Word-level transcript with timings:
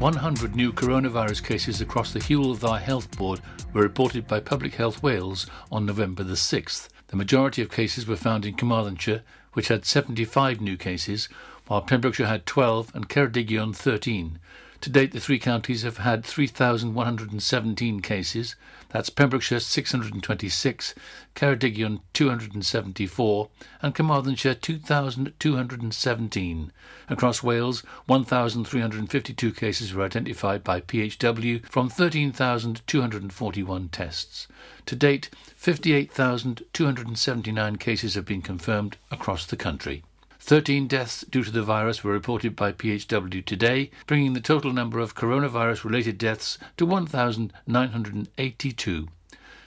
100 0.00 0.56
new 0.56 0.72
coronavirus 0.72 1.44
cases 1.44 1.82
across 1.82 2.10
the 2.10 2.20
Hywel 2.20 2.56
Dda 2.56 2.80
Health 2.80 3.14
Board 3.18 3.42
were 3.74 3.82
reported 3.82 4.26
by 4.26 4.40
Public 4.40 4.76
Health 4.76 5.02
Wales 5.02 5.46
on 5.70 5.84
November 5.84 6.22
the 6.22 6.36
6th. 6.36 6.88
The 7.08 7.16
majority 7.16 7.60
of 7.60 7.70
cases 7.70 8.06
were 8.06 8.16
found 8.16 8.46
in 8.46 8.54
Carmarthenshire, 8.54 9.22
which 9.52 9.68
had 9.68 9.84
75 9.84 10.58
new 10.58 10.78
cases, 10.78 11.28
while 11.66 11.82
Pembrokeshire 11.82 12.28
had 12.28 12.46
12 12.46 12.94
and 12.94 13.10
Ceredigion 13.10 13.76
13. 13.76 14.38
To 14.80 14.88
date, 14.88 15.12
the 15.12 15.20
three 15.20 15.38
counties 15.38 15.82
have 15.82 15.98
had 15.98 16.24
3,117 16.24 18.00
cases. 18.00 18.56
That's 18.90 19.08
Pembrokeshire 19.08 19.60
626, 19.60 20.94
Ceredigion 21.36 22.00
274, 22.12 23.48
and 23.82 23.94
Carmarthenshire 23.94 24.54
2,217. 24.54 26.72
Across 27.08 27.42
Wales, 27.42 27.82
1,352 28.06 29.52
cases 29.52 29.94
were 29.94 30.04
identified 30.04 30.62
by 30.64 30.80
PHW 30.80 31.64
from 31.66 31.88
13,241 31.88 33.88
tests. 33.90 34.48
To 34.86 34.96
date, 34.96 35.30
58,279 35.54 37.76
cases 37.76 38.14
have 38.14 38.26
been 38.26 38.42
confirmed 38.42 38.96
across 39.12 39.46
the 39.46 39.56
country. 39.56 40.02
13 40.40 40.88
deaths 40.88 41.24
due 41.30 41.44
to 41.44 41.50
the 41.50 41.62
virus 41.62 42.02
were 42.02 42.12
reported 42.12 42.56
by 42.56 42.72
PHW 42.72 43.44
today, 43.44 43.90
bringing 44.06 44.32
the 44.32 44.40
total 44.40 44.72
number 44.72 44.98
of 44.98 45.14
coronavirus 45.14 45.84
related 45.84 46.16
deaths 46.16 46.56
to 46.78 46.86
1,982. 46.86 49.08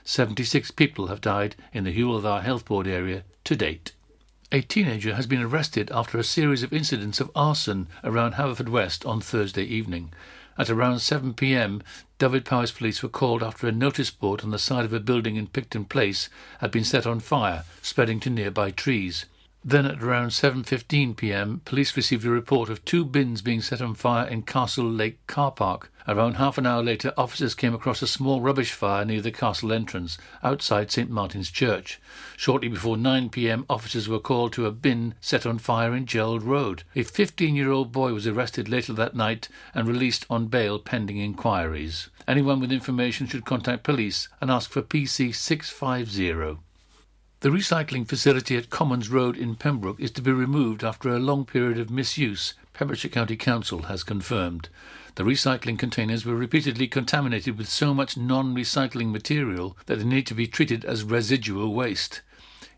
76 0.03 0.71
people 0.71 1.07
have 1.07 1.21
died 1.21 1.55
in 1.71 1.83
the 1.85 1.95
Dda 1.95 2.41
Health 2.41 2.66
Board 2.66 2.88
area 2.88 3.23
to 3.45 3.55
date. 3.55 3.94
A 4.51 4.61
teenager 4.61 5.16
has 5.16 5.27
been 5.27 5.41
arrested 5.41 5.89
after 5.91 6.17
a 6.17 6.23
series 6.23 6.63
of 6.63 6.73
incidents 6.73 7.21
of 7.21 7.31
arson 7.35 7.88
around 8.03 8.33
Haverfordwest 8.33 9.07
on 9.07 9.21
Thursday 9.21 9.63
evening. 9.63 10.11
At 10.57 10.69
around 10.69 10.99
7 10.99 11.33
pm, 11.33 11.81
Dyfed-Powys 12.19 12.71
police 12.71 13.01
were 13.01 13.09
called 13.09 13.41
after 13.41 13.67
a 13.67 13.71
notice 13.71 14.11
board 14.11 14.41
on 14.41 14.51
the 14.51 14.59
side 14.59 14.85
of 14.85 14.94
a 14.94 14.99
building 14.99 15.35
in 15.35 15.47
Picton 15.47 15.85
Place 15.85 16.29
had 16.59 16.69
been 16.72 16.83
set 16.83 17.07
on 17.07 17.19
fire, 17.19 17.63
spreading 17.81 18.19
to 18.19 18.29
nearby 18.29 18.69
trees. 18.72 19.25
Then 19.66 19.85
at 19.85 20.03
around 20.03 20.31
7.15 20.31 21.16
pm, 21.16 21.62
police 21.63 21.96
received 21.96 22.25
a 22.25 22.29
report 22.29 22.69
of 22.69 22.84
two 22.84 23.06
bins 23.06 23.41
being 23.41 23.62
set 23.62 23.81
on 23.81 23.96
fire 23.96 24.28
in 24.28 24.41
Castle 24.41 24.90
Lake 24.90 25.25
car 25.25 25.51
park. 25.51 25.90
Around 26.06 26.34
half 26.34 26.57
an 26.57 26.66
hour 26.66 26.84
later, 26.84 27.13
officers 27.16 27.56
came 27.56 27.74
across 27.74 28.01
a 28.01 28.07
small 28.07 28.41
rubbish 28.41 28.74
fire 28.74 29.06
near 29.06 29.22
the 29.22 29.31
castle 29.31 29.72
entrance, 29.72 30.18
outside 30.44 30.91
St 30.91 31.09
Martin's 31.09 31.50
Church. 31.50 32.01
Shortly 32.35 32.68
before 32.68 32.97
9 32.97 33.29
pm, 33.29 33.66
officers 33.69 34.09
were 34.09 34.19
called 34.19 34.51
to 34.53 34.66
a 34.66 34.72
bin 34.72 35.13
set 35.22 35.46
on 35.46 35.59
fire 35.59 35.95
in 35.95 36.07
Gerald 36.07 36.44
Road. 36.44 36.84
A 36.94 37.06
15-year-old 37.06 37.94
boy 37.94 38.12
was 38.12 38.28
arrested 38.28 38.68
later 38.68 38.91
that 38.91 39.16
night 39.16 39.47
and 39.74 39.88
released 39.88 40.25
on 40.30 40.47
bail 40.47 40.78
pending 40.78 41.19
inquiries. 41.19 42.09
Anyone 42.28 42.59
with 42.59 42.74
information 42.74 43.28
should 43.28 43.45
contact 43.45 43.84
police 43.84 44.28
and 44.41 44.51
ask 44.51 44.69
for 44.72 44.81
PC 44.81 45.34
650. 45.34 46.59
The 47.44 47.50
recycling 47.50 48.08
facility 48.08 48.56
at 48.56 48.70
Commons 48.70 49.09
Road 49.09 49.36
in 49.36 49.56
Pembroke 49.56 50.00
is 50.00 50.12
to 50.12 50.22
be 50.22 50.31
removed 50.31 50.81
after 50.81 51.09
a 51.09 51.20
long 51.20 51.44
period 51.44 51.78
of 51.78 51.90
misuse, 51.90 52.54
Pembrokeshire 52.74 53.12
County 53.12 53.36
Council 53.36 53.81
has 53.81 54.02
confirmed. 54.02 54.70
The 55.16 55.26
recycling 55.26 55.78
containers 55.78 56.26
were 56.26 56.38
repeatedly 56.38 56.88
contaminated 56.88 57.58
with 57.58 57.68
so 57.68 57.94
much 57.94 58.16
non 58.16 58.56
recycling 58.56 59.12
material 59.12 59.76
that 59.88 59.98
they 59.98 60.06
need 60.06 60.26
to 60.28 60.34
be 60.34 60.48
treated 60.48 60.86
as 60.86 61.04
residual 61.04 61.74
waste. 61.74 62.22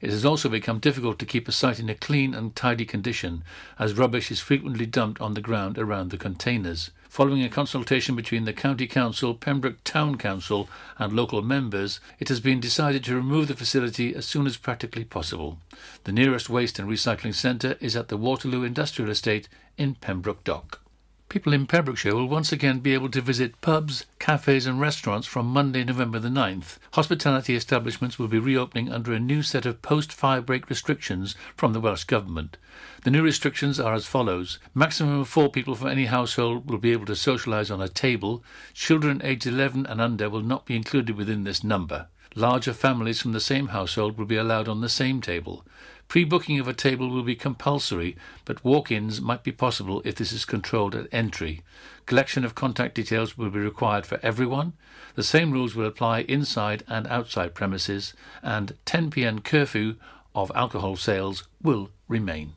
It 0.02 0.10
has 0.10 0.26
also 0.26 0.50
become 0.50 0.80
difficult 0.80 1.20
to 1.20 1.28
keep 1.28 1.48
a 1.48 1.52
site 1.52 1.80
in 1.80 1.88
a 1.88 1.94
clean 1.94 2.34
and 2.34 2.56
tidy 2.56 2.86
condition, 2.86 3.44
as 3.78 3.94
rubbish 3.94 4.32
is 4.32 4.40
frequently 4.40 4.88
dumped 4.88 5.22
on 5.22 5.36
the 5.36 5.42
ground 5.42 5.78
around 5.78 6.10
the 6.10 6.18
containers. 6.18 6.90
Following 7.16 7.44
a 7.44 7.50
consultation 7.50 8.14
between 8.14 8.44
the 8.44 8.52
County 8.52 8.88
Council, 8.88 9.34
Pembroke 9.34 9.82
Town 9.86 10.18
Council, 10.18 10.68
and 10.98 11.14
local 11.14 11.42
members, 11.42 12.02
it 12.20 12.28
has 12.28 12.42
been 12.42 12.60
decided 12.60 13.06
to 13.06 13.16
remove 13.16 13.48
the 13.48 13.56
facility 13.56 14.14
as 14.14 14.26
soon 14.26 14.46
as 14.46 14.58
practically 14.58 15.06
possible. 15.06 15.58
The 16.04 16.12
nearest 16.12 16.50
waste 16.50 16.78
and 16.78 16.90
recycling 16.90 17.34
centre 17.34 17.78
is 17.80 17.96
at 17.96 18.10
the 18.10 18.18
Waterloo 18.18 18.66
Industrial 18.66 19.10
Estate 19.10 19.48
in 19.78 19.96
Pembroke 19.96 20.44
Dock. 20.44 20.82
People 21.30 21.54
in 21.54 21.68
Pembrokeshire 21.68 22.14
will 22.14 22.28
once 22.28 22.52
again 22.52 22.80
be 22.80 22.94
able 22.94 23.10
to 23.12 23.22
visit 23.22 23.62
pubs, 23.62 24.06
cafes, 24.20 24.66
and 24.66 24.82
restaurants 24.82 25.26
from 25.26 25.46
Monday, 25.46 25.86
November 25.86 26.20
the 26.20 26.28
9th. 26.28 26.80
Hospitality 26.92 27.56
establishments 27.56 28.20
will 28.20 28.28
be 28.28 28.40
reopening 28.40 28.92
under 28.92 29.14
a 29.14 29.20
new 29.22 29.42
set 29.42 29.66
of 29.66 29.82
post 29.82 30.12
fire 30.12 30.42
break 30.42 30.70
restrictions 30.70 31.34
from 31.56 31.72
the 31.72 31.80
Welsh 31.80 32.04
Government. 32.04 32.58
The 33.06 33.12
new 33.12 33.22
restrictions 33.22 33.80
are 33.80 33.94
as 33.94 34.08
follows 34.08 34.58
maximum 34.74 35.20
of 35.20 35.28
four 35.28 35.52
people 35.52 35.76
from 35.76 35.90
any 35.90 36.06
household 36.06 36.68
will 36.68 36.80
be 36.80 36.92
able 36.92 37.06
to 37.06 37.12
socialise 37.12 37.72
on 37.72 37.80
a 37.80 37.88
table. 37.88 38.44
Children 38.74 39.22
aged 39.24 39.46
11 39.46 39.86
and 39.86 40.02
under 40.02 40.28
will 40.28 40.42
not 40.42 40.66
be 40.66 40.76
included 40.76 41.16
within 41.16 41.44
this 41.44 41.64
number. 41.64 42.08
Larger 42.34 42.74
families 42.74 43.22
from 43.22 43.34
the 43.34 43.40
same 43.40 43.68
household 43.68 44.18
will 44.18 44.26
be 44.26 44.38
allowed 44.38 44.68
on 44.68 44.82
the 44.82 44.90
same 44.90 45.22
table. 45.22 45.64
Pre-booking 46.08 46.60
of 46.60 46.68
a 46.68 46.74
table 46.74 47.12
will 47.12 47.22
be 47.22 47.36
compulsory, 47.36 48.18
but 48.44 48.66
walk-ins 48.66 49.22
might 49.22 49.44
be 49.44 49.52
possible 49.52 50.02
if 50.04 50.16
this 50.16 50.32
is 50.32 50.44
controlled 50.44 50.96
at 50.96 51.08
entry. 51.12 51.62
Collection 52.08 52.44
of 52.44 52.56
contact 52.56 52.96
details 52.96 53.38
will 53.38 53.52
be 53.52 53.60
required 53.60 54.08
for 54.08 54.20
everyone. 54.24 54.74
The 55.14 55.22
same 55.22 55.52
rules 55.52 55.76
will 55.76 55.86
apply 55.86 56.22
inside 56.22 56.84
and 56.88 57.06
outside 57.06 57.54
premises, 57.54 58.16
and 58.42 58.76
10 58.86 59.12
p.m. 59.12 59.42
curfew 59.42 59.98
of 60.34 60.52
alcohol 60.56 60.96
sales 60.96 61.48
will 61.62 61.92
remain. 62.08 62.54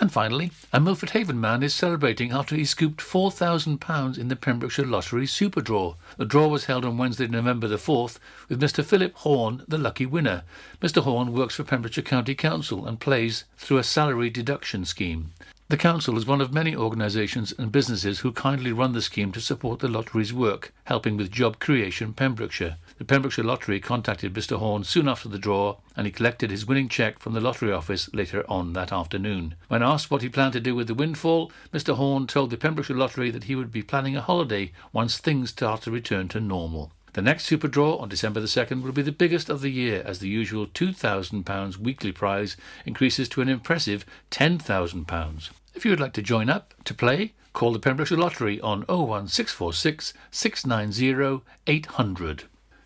And 0.00 0.10
finally, 0.10 0.50
a 0.72 0.80
Milford 0.80 1.10
Haven 1.10 1.40
man 1.40 1.62
is 1.62 1.72
celebrating 1.72 2.32
after 2.32 2.56
he 2.56 2.64
scooped 2.64 3.00
£4,000 3.00 4.18
in 4.18 4.26
the 4.26 4.34
Pembrokeshire 4.34 4.84
Lottery 4.84 5.24
Super 5.24 5.60
Draw. 5.60 5.94
The 6.16 6.24
draw 6.24 6.48
was 6.48 6.64
held 6.64 6.84
on 6.84 6.98
Wednesday, 6.98 7.28
November 7.28 7.68
the 7.68 7.76
4th, 7.76 8.18
with 8.48 8.60
Mr 8.60 8.84
Philip 8.84 9.14
Horn 9.18 9.62
the 9.68 9.78
lucky 9.78 10.04
winner. 10.04 10.42
Mr 10.82 11.02
Horn 11.02 11.32
works 11.32 11.54
for 11.54 11.62
Pembrokeshire 11.62 12.02
County 12.02 12.34
Council 12.34 12.86
and 12.86 12.98
plays 12.98 13.44
through 13.56 13.78
a 13.78 13.84
salary 13.84 14.30
deduction 14.30 14.84
scheme. 14.84 15.30
The 15.74 15.78
Council 15.78 16.16
is 16.16 16.24
one 16.24 16.40
of 16.40 16.52
many 16.52 16.76
organisations 16.76 17.52
and 17.58 17.72
businesses 17.72 18.20
who 18.20 18.30
kindly 18.30 18.70
run 18.70 18.92
the 18.92 19.02
scheme 19.02 19.32
to 19.32 19.40
support 19.40 19.80
the 19.80 19.88
lottery's 19.88 20.32
work, 20.32 20.72
helping 20.84 21.16
with 21.16 21.32
job 21.32 21.58
creation 21.58 22.12
Pembrokeshire. 22.12 22.76
The 22.98 23.04
Pembrokeshire 23.04 23.44
Lottery 23.44 23.80
contacted 23.80 24.34
Mr 24.34 24.58
Horn 24.58 24.84
soon 24.84 25.08
after 25.08 25.28
the 25.28 25.36
draw 25.36 25.78
and 25.96 26.06
he 26.06 26.12
collected 26.12 26.52
his 26.52 26.64
winning 26.64 26.88
cheque 26.88 27.18
from 27.18 27.32
the 27.32 27.40
lottery 27.40 27.72
office 27.72 28.08
later 28.14 28.48
on 28.48 28.72
that 28.74 28.92
afternoon. 28.92 29.56
When 29.66 29.82
asked 29.82 30.12
what 30.12 30.22
he 30.22 30.28
planned 30.28 30.52
to 30.52 30.60
do 30.60 30.76
with 30.76 30.86
the 30.86 30.94
windfall, 30.94 31.50
Mr 31.72 31.96
Horn 31.96 32.28
told 32.28 32.50
the 32.50 32.56
Pembrokeshire 32.56 32.96
Lottery 32.96 33.32
that 33.32 33.44
he 33.44 33.56
would 33.56 33.72
be 33.72 33.82
planning 33.82 34.16
a 34.16 34.20
holiday 34.20 34.70
once 34.92 35.18
things 35.18 35.50
start 35.50 35.82
to 35.82 35.90
return 35.90 36.28
to 36.28 36.40
normal. 36.40 36.92
The 37.14 37.22
next 37.22 37.46
Super 37.46 37.66
Draw 37.66 37.96
on 37.96 38.08
December 38.08 38.38
the 38.38 38.46
2nd 38.46 38.82
will 38.82 38.92
be 38.92 39.02
the 39.02 39.10
biggest 39.10 39.48
of 39.48 39.60
the 39.60 39.70
year 39.70 40.04
as 40.06 40.20
the 40.20 40.28
usual 40.28 40.68
£2,000 40.68 41.76
weekly 41.78 42.12
prize 42.12 42.56
increases 42.86 43.28
to 43.30 43.40
an 43.40 43.48
impressive 43.48 44.06
£10,000. 44.30 45.50
If 45.74 45.84
you 45.84 45.90
would 45.90 46.00
like 46.00 46.12
to 46.14 46.22
join 46.22 46.48
up 46.48 46.72
to 46.84 46.94
play, 46.94 47.32
call 47.52 47.72
the 47.72 47.78
Pembrokeshire 47.78 48.16
Lottery 48.18 48.60
on 48.60 48.80
01646 48.88 50.14
690 50.30 51.44
800. 51.66 52.44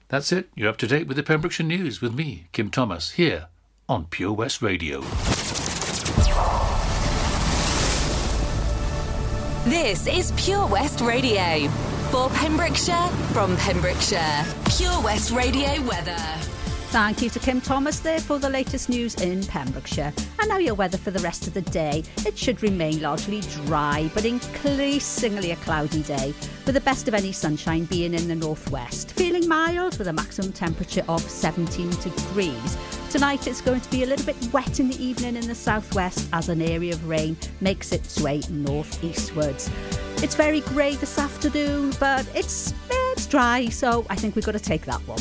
That's 0.08 0.32
it. 0.32 0.48
You're 0.54 0.70
up 0.70 0.78
to 0.78 0.86
date 0.86 1.06
with 1.06 1.16
the 1.16 1.22
Pembrokeshire 1.22 1.66
News 1.66 2.00
with 2.00 2.14
me, 2.14 2.46
Kim 2.52 2.70
Thomas, 2.70 3.12
here 3.12 3.48
on 3.88 4.06
Pure 4.06 4.32
West 4.32 4.62
Radio. 4.62 5.02
This 9.64 10.06
is 10.06 10.32
Pure 10.42 10.66
West 10.68 11.00
Radio. 11.02 11.68
For 12.10 12.30
Pembrokeshire, 12.30 13.08
from 13.34 13.54
Pembrokeshire. 13.58 14.44
Pure 14.76 15.02
West 15.02 15.30
Radio 15.30 15.82
weather. 15.82 16.57
Thank 16.90 17.20
you 17.20 17.28
to 17.28 17.38
Kim 17.38 17.60
Thomas 17.60 18.00
there 18.00 18.18
for 18.18 18.38
the 18.38 18.48
latest 18.48 18.88
news 18.88 19.14
in 19.16 19.44
Pembrokeshire. 19.44 20.10
And 20.40 20.48
now 20.48 20.56
your 20.56 20.74
weather 20.74 20.96
for 20.96 21.10
the 21.10 21.18
rest 21.18 21.46
of 21.46 21.52
the 21.52 21.60
day. 21.60 22.02
It 22.24 22.38
should 22.38 22.62
remain 22.62 23.02
largely 23.02 23.42
dry, 23.66 24.10
but 24.14 24.24
increasingly 24.24 25.50
a 25.50 25.56
cloudy 25.56 26.02
day, 26.02 26.32
with 26.64 26.74
the 26.74 26.80
best 26.80 27.06
of 27.06 27.12
any 27.12 27.30
sunshine 27.30 27.84
being 27.84 28.14
in 28.14 28.26
the 28.26 28.34
northwest. 28.34 29.12
Feeling 29.12 29.46
mild 29.46 29.98
with 29.98 30.08
a 30.08 30.12
maximum 30.14 30.50
temperature 30.50 31.04
of 31.10 31.20
17 31.20 31.90
degrees. 31.90 32.78
Tonight 33.10 33.46
it's 33.46 33.60
going 33.60 33.82
to 33.82 33.90
be 33.90 34.04
a 34.04 34.06
little 34.06 34.24
bit 34.24 34.36
wet 34.50 34.80
in 34.80 34.88
the 34.88 35.00
evening 35.04 35.36
in 35.36 35.46
the 35.46 35.54
southwest 35.54 36.26
as 36.32 36.48
an 36.48 36.62
area 36.62 36.94
of 36.94 37.06
rain 37.06 37.36
makes 37.60 37.92
its 37.92 38.18
way 38.18 38.40
northeastwards. 38.48 39.70
It's 40.22 40.34
very 40.34 40.62
grey 40.62 40.94
this 40.94 41.18
afternoon, 41.18 41.92
but 42.00 42.26
it's 42.34 42.72
it's 42.90 43.26
dry, 43.26 43.68
so 43.68 44.06
I 44.08 44.16
think 44.16 44.36
we've 44.36 44.46
got 44.46 44.52
to 44.52 44.58
take 44.58 44.86
that 44.86 45.06
one. 45.06 45.20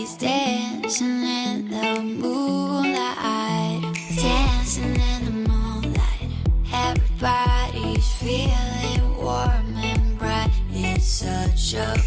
such 11.71 12.00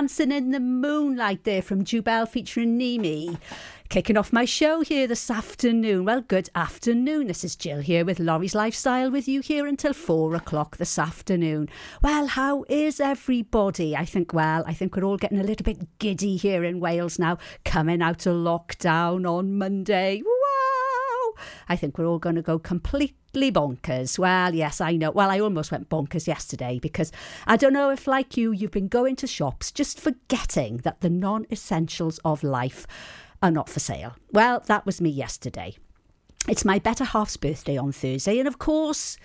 Dancing 0.00 0.32
in 0.32 0.50
the 0.50 0.60
Moonlight 0.60 1.44
there 1.44 1.60
from 1.60 1.84
Jubel 1.84 2.26
featuring 2.26 2.78
NEIMY. 2.78 3.36
Kicking 3.90 4.16
off 4.16 4.32
my 4.32 4.46
show 4.46 4.80
here 4.80 5.06
this 5.06 5.30
afternoon. 5.30 6.06
Well, 6.06 6.22
good 6.22 6.48
afternoon. 6.54 7.26
This 7.26 7.44
is 7.44 7.54
Jill 7.54 7.80
here 7.80 8.06
with 8.06 8.18
Laurie's 8.18 8.54
Lifestyle 8.54 9.10
with 9.10 9.28
you 9.28 9.42
here 9.42 9.66
until 9.66 9.92
four 9.92 10.34
o'clock 10.34 10.78
this 10.78 10.98
afternoon. 10.98 11.68
Well, 12.02 12.28
how 12.28 12.64
is 12.70 12.98
everybody? 12.98 13.94
I 13.94 14.06
think, 14.06 14.32
well, 14.32 14.64
I 14.66 14.72
think 14.72 14.96
we're 14.96 15.04
all 15.04 15.18
getting 15.18 15.38
a 15.38 15.44
little 15.44 15.64
bit 15.64 15.98
giddy 15.98 16.38
here 16.38 16.64
in 16.64 16.80
Wales 16.80 17.18
now, 17.18 17.36
coming 17.66 18.00
out 18.00 18.24
of 18.24 18.36
lockdown 18.36 19.28
on 19.28 19.58
Monday. 19.58 20.22
Wow! 20.24 20.39
I 21.68 21.76
think 21.76 21.98
we're 21.98 22.06
all 22.06 22.18
going 22.18 22.36
to 22.36 22.42
go 22.42 22.58
completely 22.58 23.52
bonkers. 23.52 24.18
Well, 24.18 24.54
yes, 24.54 24.80
I 24.80 24.96
know. 24.96 25.10
Well, 25.10 25.30
I 25.30 25.40
almost 25.40 25.70
went 25.70 25.88
bonkers 25.88 26.26
yesterday 26.26 26.78
because 26.80 27.12
I 27.46 27.56
don't 27.56 27.72
know 27.72 27.90
if, 27.90 28.06
like 28.06 28.36
you, 28.36 28.52
you've 28.52 28.70
been 28.70 28.88
going 28.88 29.16
to 29.16 29.26
shops 29.26 29.70
just 29.70 30.00
forgetting 30.00 30.78
that 30.78 31.00
the 31.00 31.10
non 31.10 31.46
essentials 31.50 32.18
of 32.24 32.42
life 32.42 32.86
are 33.42 33.50
not 33.50 33.68
for 33.68 33.80
sale. 33.80 34.16
Well, 34.32 34.62
that 34.66 34.86
was 34.86 35.00
me 35.00 35.10
yesterday. 35.10 35.76
It's 36.48 36.64
my 36.64 36.78
better 36.78 37.04
half's 37.04 37.36
birthday 37.36 37.76
on 37.76 37.92
Thursday, 37.92 38.38
and 38.38 38.48
of 38.48 38.58
course, 38.58 39.18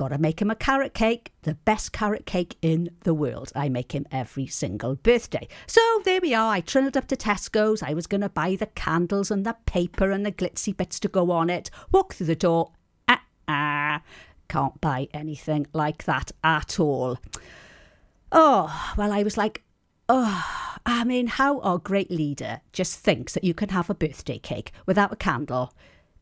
I've 0.00 0.08
got 0.08 0.16
to 0.16 0.22
make 0.22 0.40
him 0.40 0.50
a 0.50 0.54
carrot 0.54 0.94
cake, 0.94 1.30
the 1.42 1.56
best 1.56 1.92
carrot 1.92 2.24
cake 2.24 2.56
in 2.62 2.88
the 3.00 3.12
world. 3.12 3.52
I 3.54 3.68
make 3.68 3.92
him 3.92 4.06
every 4.10 4.46
single 4.46 4.94
birthday. 4.94 5.46
So 5.66 5.82
there 6.06 6.22
we 6.22 6.32
are. 6.32 6.54
I 6.54 6.62
trundled 6.62 6.96
up 6.96 7.06
to 7.08 7.16
Tesco's. 7.16 7.82
I 7.82 7.92
was 7.92 8.06
going 8.06 8.22
to 8.22 8.30
buy 8.30 8.56
the 8.56 8.64
candles 8.64 9.30
and 9.30 9.44
the 9.44 9.58
paper 9.66 10.10
and 10.10 10.24
the 10.24 10.32
glitzy 10.32 10.74
bits 10.74 11.00
to 11.00 11.08
go 11.08 11.30
on 11.30 11.50
it. 11.50 11.68
Walk 11.92 12.14
through 12.14 12.28
the 12.28 12.34
door. 12.34 12.72
Ah, 13.08 13.22
ah. 13.46 14.02
Can't 14.48 14.80
buy 14.80 15.08
anything 15.12 15.66
like 15.74 16.04
that 16.04 16.32
at 16.42 16.80
all. 16.80 17.18
Oh, 18.32 18.94
well, 18.96 19.12
I 19.12 19.22
was 19.22 19.36
like, 19.36 19.64
oh, 20.08 20.78
I 20.86 21.04
mean, 21.04 21.26
how 21.26 21.60
our 21.60 21.76
great 21.76 22.10
leader 22.10 22.62
just 22.72 22.98
thinks 23.00 23.34
that 23.34 23.44
you 23.44 23.52
can 23.52 23.68
have 23.68 23.90
a 23.90 23.94
birthday 23.94 24.38
cake 24.38 24.72
without 24.86 25.12
a 25.12 25.16
candle 25.16 25.74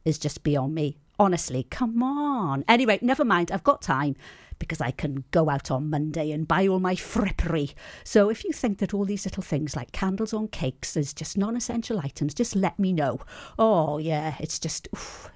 is 0.04 0.18
just 0.18 0.42
beyond 0.42 0.74
me. 0.74 0.98
Honestly, 1.18 1.66
come 1.68 2.02
on. 2.02 2.64
Anyway, 2.68 2.98
never 3.02 3.24
mind. 3.24 3.50
I've 3.50 3.64
got 3.64 3.82
time 3.82 4.14
because 4.58 4.80
I 4.80 4.90
can 4.90 5.24
go 5.30 5.50
out 5.50 5.70
on 5.70 5.90
Monday 5.90 6.30
and 6.30 6.46
buy 6.46 6.66
all 6.66 6.80
my 6.80 6.94
frippery. 6.94 7.74
So 8.04 8.28
if 8.30 8.44
you 8.44 8.52
think 8.52 8.78
that 8.78 8.94
all 8.94 9.04
these 9.04 9.24
little 9.24 9.42
things 9.42 9.74
like 9.74 9.92
candles 9.92 10.32
on 10.32 10.48
cakes 10.48 10.96
is 10.96 11.12
just 11.12 11.36
non 11.36 11.56
essential 11.56 11.98
items, 12.00 12.34
just 12.34 12.54
let 12.54 12.78
me 12.78 12.92
know. 12.92 13.20
Oh, 13.58 13.98
yeah, 13.98 14.36
it's 14.38 14.58
just. 14.58 14.88
oof. 14.94 15.30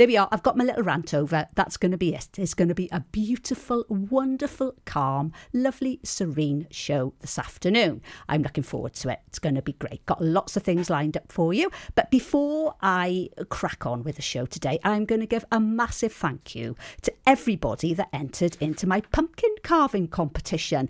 There 0.00 0.06
we 0.06 0.16
are. 0.16 0.30
I've 0.32 0.42
got 0.42 0.56
my 0.56 0.64
little 0.64 0.82
rant 0.82 1.12
over. 1.12 1.46
That's 1.56 1.76
going 1.76 1.92
to 1.92 1.98
be 1.98 2.14
it. 2.14 2.30
It's 2.38 2.54
going 2.54 2.68
to 2.68 2.74
be 2.74 2.88
a 2.90 3.00
beautiful, 3.12 3.84
wonderful, 3.90 4.74
calm, 4.86 5.30
lovely, 5.52 6.00
serene 6.02 6.66
show 6.70 7.12
this 7.20 7.38
afternoon. 7.38 8.00
I'm 8.26 8.40
looking 8.40 8.64
forward 8.64 8.94
to 8.94 9.10
it. 9.10 9.18
It's 9.26 9.38
going 9.38 9.56
to 9.56 9.60
be 9.60 9.74
great. 9.74 10.06
Got 10.06 10.22
lots 10.22 10.56
of 10.56 10.62
things 10.62 10.88
lined 10.88 11.18
up 11.18 11.30
for 11.30 11.52
you. 11.52 11.70
But 11.96 12.10
before 12.10 12.76
I 12.80 13.28
crack 13.50 13.84
on 13.84 14.02
with 14.02 14.16
the 14.16 14.22
show 14.22 14.46
today, 14.46 14.78
I'm 14.84 15.04
going 15.04 15.20
to 15.20 15.26
give 15.26 15.44
a 15.52 15.60
massive 15.60 16.14
thank 16.14 16.54
you 16.54 16.76
to 17.02 17.12
everybody 17.26 17.92
that 17.92 18.08
entered 18.10 18.56
into 18.58 18.86
my 18.86 19.02
pumpkin 19.02 19.54
carving 19.62 20.08
competition. 20.08 20.88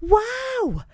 Wow! 0.00 0.84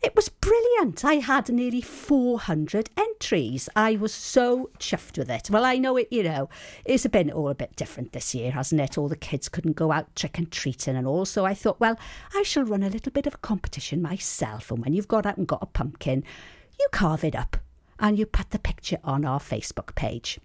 It 0.00 0.14
was 0.14 0.28
brilliant. 0.28 1.04
I 1.04 1.14
had 1.14 1.48
nearly 1.48 1.80
400 1.80 2.88
entries. 2.96 3.68
I 3.74 3.96
was 3.96 4.14
so 4.14 4.70
chuffed 4.78 5.18
with 5.18 5.28
it. 5.28 5.50
Well, 5.50 5.64
I 5.64 5.76
know 5.76 5.96
it, 5.96 6.06
you 6.12 6.22
know, 6.22 6.48
it's 6.84 7.06
been 7.08 7.32
all 7.32 7.48
a 7.48 7.54
bit 7.54 7.74
different 7.74 8.12
this 8.12 8.32
year, 8.32 8.52
hasn't 8.52 8.80
it? 8.80 8.96
All 8.96 9.08
the 9.08 9.16
kids 9.16 9.48
couldn't 9.48 9.74
go 9.74 9.90
out 9.90 10.14
trick 10.14 10.38
and 10.38 10.50
treating 10.52 10.94
and 10.94 11.06
all. 11.06 11.24
So 11.24 11.44
I 11.44 11.52
thought, 11.52 11.80
well, 11.80 11.98
I 12.34 12.44
shall 12.44 12.62
run 12.62 12.84
a 12.84 12.88
little 12.88 13.10
bit 13.10 13.26
of 13.26 13.34
a 13.34 13.38
competition 13.38 14.00
myself. 14.00 14.70
And 14.70 14.84
when 14.84 14.94
you've 14.94 15.08
got 15.08 15.26
out 15.26 15.36
and 15.36 15.48
got 15.48 15.62
a 15.62 15.66
pumpkin, 15.66 16.22
you 16.78 16.86
carve 16.92 17.24
it 17.24 17.34
up 17.34 17.56
and 17.98 18.16
you 18.16 18.24
put 18.24 18.50
the 18.50 18.60
picture 18.60 18.98
on 19.02 19.24
our 19.24 19.40
Facebook 19.40 19.96
page. 19.96 20.38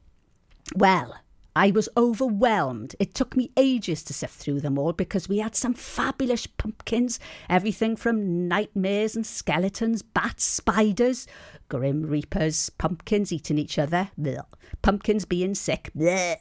Well, 0.76 1.16
I 1.56 1.70
was 1.72 1.90
overwhelmed. 1.96 2.96
It 3.00 3.14
took 3.14 3.36
me 3.36 3.52
ages 3.56 4.04
to 4.04 4.14
sift 4.14 4.34
through 4.34 4.62
them 4.62 4.80
all 4.80 4.94
because 4.94 5.30
we 5.30 5.38
had 5.38 5.56
some 5.56 5.74
fabulous 5.74 6.48
pumpkins. 6.48 7.20
Everything 7.50 7.96
from 7.96 8.48
nightmares 8.48 9.16
and 9.16 9.26
skeletons, 9.26 10.02
bats, 10.02 10.44
spiders, 10.44 11.28
grim 11.70 12.04
reapers, 12.04 12.72
pumpkins 12.72 13.32
eating 13.32 13.58
each 13.60 13.78
other, 13.78 14.10
bleh. 14.20 14.44
pumpkins 14.82 15.26
being 15.26 15.54
sick. 15.54 15.92
bleh. 15.96 16.38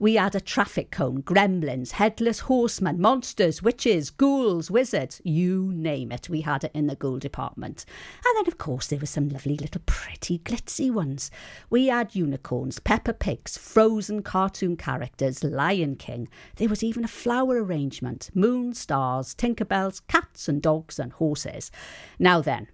We 0.00 0.14
had 0.14 0.34
a 0.34 0.40
traffic 0.40 0.90
cone, 0.90 1.22
gremlins, 1.22 1.90
headless 1.90 2.40
horsemen, 2.40 3.02
monsters, 3.02 3.62
witches, 3.62 4.08
ghouls, 4.08 4.70
wizards, 4.70 5.20
you 5.24 5.72
name 5.74 6.10
it. 6.10 6.30
We 6.30 6.40
had 6.40 6.64
it 6.64 6.70
in 6.72 6.86
the 6.86 6.96
ghoul 6.96 7.18
department. 7.18 7.84
And 8.24 8.34
then, 8.38 8.50
of 8.50 8.56
course, 8.56 8.86
there 8.86 8.98
were 8.98 9.04
some 9.04 9.28
lovely 9.28 9.58
little 9.58 9.82
pretty 9.84 10.38
glitzy 10.38 10.90
ones. 10.90 11.30
We 11.68 11.88
had 11.88 12.14
unicorns, 12.14 12.78
Peppa 12.78 13.12
Pigs, 13.12 13.58
frozen 13.58 14.22
cartoon 14.22 14.78
characters, 14.78 15.44
Lion 15.44 15.96
King. 15.96 16.30
There 16.56 16.70
was 16.70 16.82
even 16.82 17.04
a 17.04 17.08
flower 17.08 17.62
arrangement, 17.62 18.30
moon, 18.32 18.72
stars, 18.72 19.34
Tinkerbells, 19.34 20.00
cats 20.08 20.48
and 20.48 20.62
dogs 20.62 20.98
and 20.98 21.12
horses. 21.12 21.70
Now 22.18 22.40
then, 22.40 22.68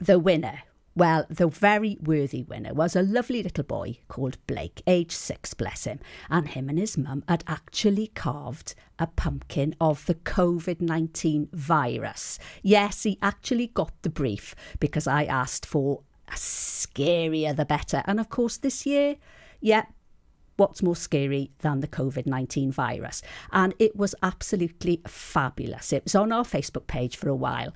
the 0.00 0.18
winner 0.18 0.60
well, 0.94 1.24
the 1.30 1.46
very 1.46 1.96
worthy 2.02 2.42
winner 2.42 2.74
was 2.74 2.96
a 2.96 3.02
lovely 3.02 3.42
little 3.42 3.64
boy 3.64 3.98
called 4.08 4.44
Blake, 4.46 4.82
age 4.86 5.12
six, 5.12 5.54
bless 5.54 5.84
him. 5.84 6.00
And 6.28 6.48
him 6.48 6.68
and 6.68 6.78
his 6.78 6.98
mum 6.98 7.22
had 7.28 7.44
actually 7.46 8.08
carved 8.08 8.74
a 8.98 9.06
pumpkin 9.06 9.74
of 9.80 10.04
the 10.06 10.16
COVID 10.16 10.80
19 10.80 11.48
virus. 11.52 12.38
Yes, 12.62 13.04
he 13.04 13.18
actually 13.22 13.68
got 13.68 13.92
the 14.02 14.10
brief 14.10 14.54
because 14.80 15.06
I 15.06 15.24
asked 15.24 15.64
for 15.64 16.02
a 16.28 16.32
scarier 16.32 17.54
the 17.54 17.64
better. 17.64 18.02
And 18.06 18.18
of 18.18 18.28
course, 18.28 18.56
this 18.56 18.84
year, 18.84 19.16
yeah, 19.60 19.84
what's 20.56 20.82
more 20.82 20.96
scary 20.96 21.52
than 21.60 21.80
the 21.80 21.88
COVID 21.88 22.26
19 22.26 22.72
virus? 22.72 23.22
And 23.52 23.74
it 23.78 23.94
was 23.94 24.14
absolutely 24.22 25.00
fabulous. 25.06 25.92
It 25.92 26.04
was 26.04 26.14
on 26.14 26.32
our 26.32 26.44
Facebook 26.44 26.88
page 26.88 27.16
for 27.16 27.28
a 27.28 27.34
while. 27.34 27.72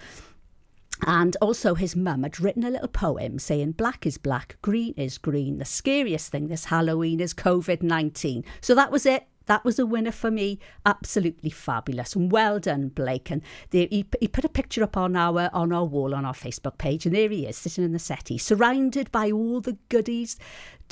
And 1.02 1.36
also, 1.40 1.74
his 1.74 1.96
mum 1.96 2.22
had 2.22 2.40
written 2.40 2.64
a 2.64 2.70
little 2.70 2.88
poem 2.88 3.38
saying, 3.38 3.72
Black 3.72 4.06
is 4.06 4.16
black, 4.16 4.56
green 4.62 4.94
is 4.96 5.18
green. 5.18 5.58
The 5.58 5.64
scariest 5.64 6.30
thing 6.30 6.48
this 6.48 6.66
Halloween 6.66 7.20
is 7.20 7.34
COVID 7.34 7.82
19. 7.82 8.44
So 8.60 8.74
that 8.74 8.92
was 8.92 9.04
it 9.04 9.26
that 9.46 9.64
was 9.64 9.78
a 9.78 9.86
winner 9.86 10.12
for 10.12 10.30
me. 10.30 10.58
Absolutely 10.86 11.50
fabulous. 11.50 12.14
And 12.14 12.30
well 12.30 12.58
done, 12.58 12.88
Blake. 12.88 13.30
And 13.30 13.42
he, 13.70 14.06
he 14.20 14.28
put 14.28 14.44
a 14.44 14.48
picture 14.48 14.82
up 14.82 14.96
on 14.96 15.16
our 15.16 15.50
on 15.52 15.72
our 15.72 15.84
wall 15.84 16.14
on 16.14 16.24
our 16.24 16.34
Facebook 16.34 16.78
page, 16.78 17.06
and 17.06 17.14
there 17.14 17.28
he 17.28 17.46
is 17.46 17.56
sitting 17.56 17.84
in 17.84 17.92
the 17.92 17.98
settee, 17.98 18.38
surrounded 18.38 19.10
by 19.12 19.30
all 19.30 19.60
the 19.60 19.76
goodies 19.88 20.38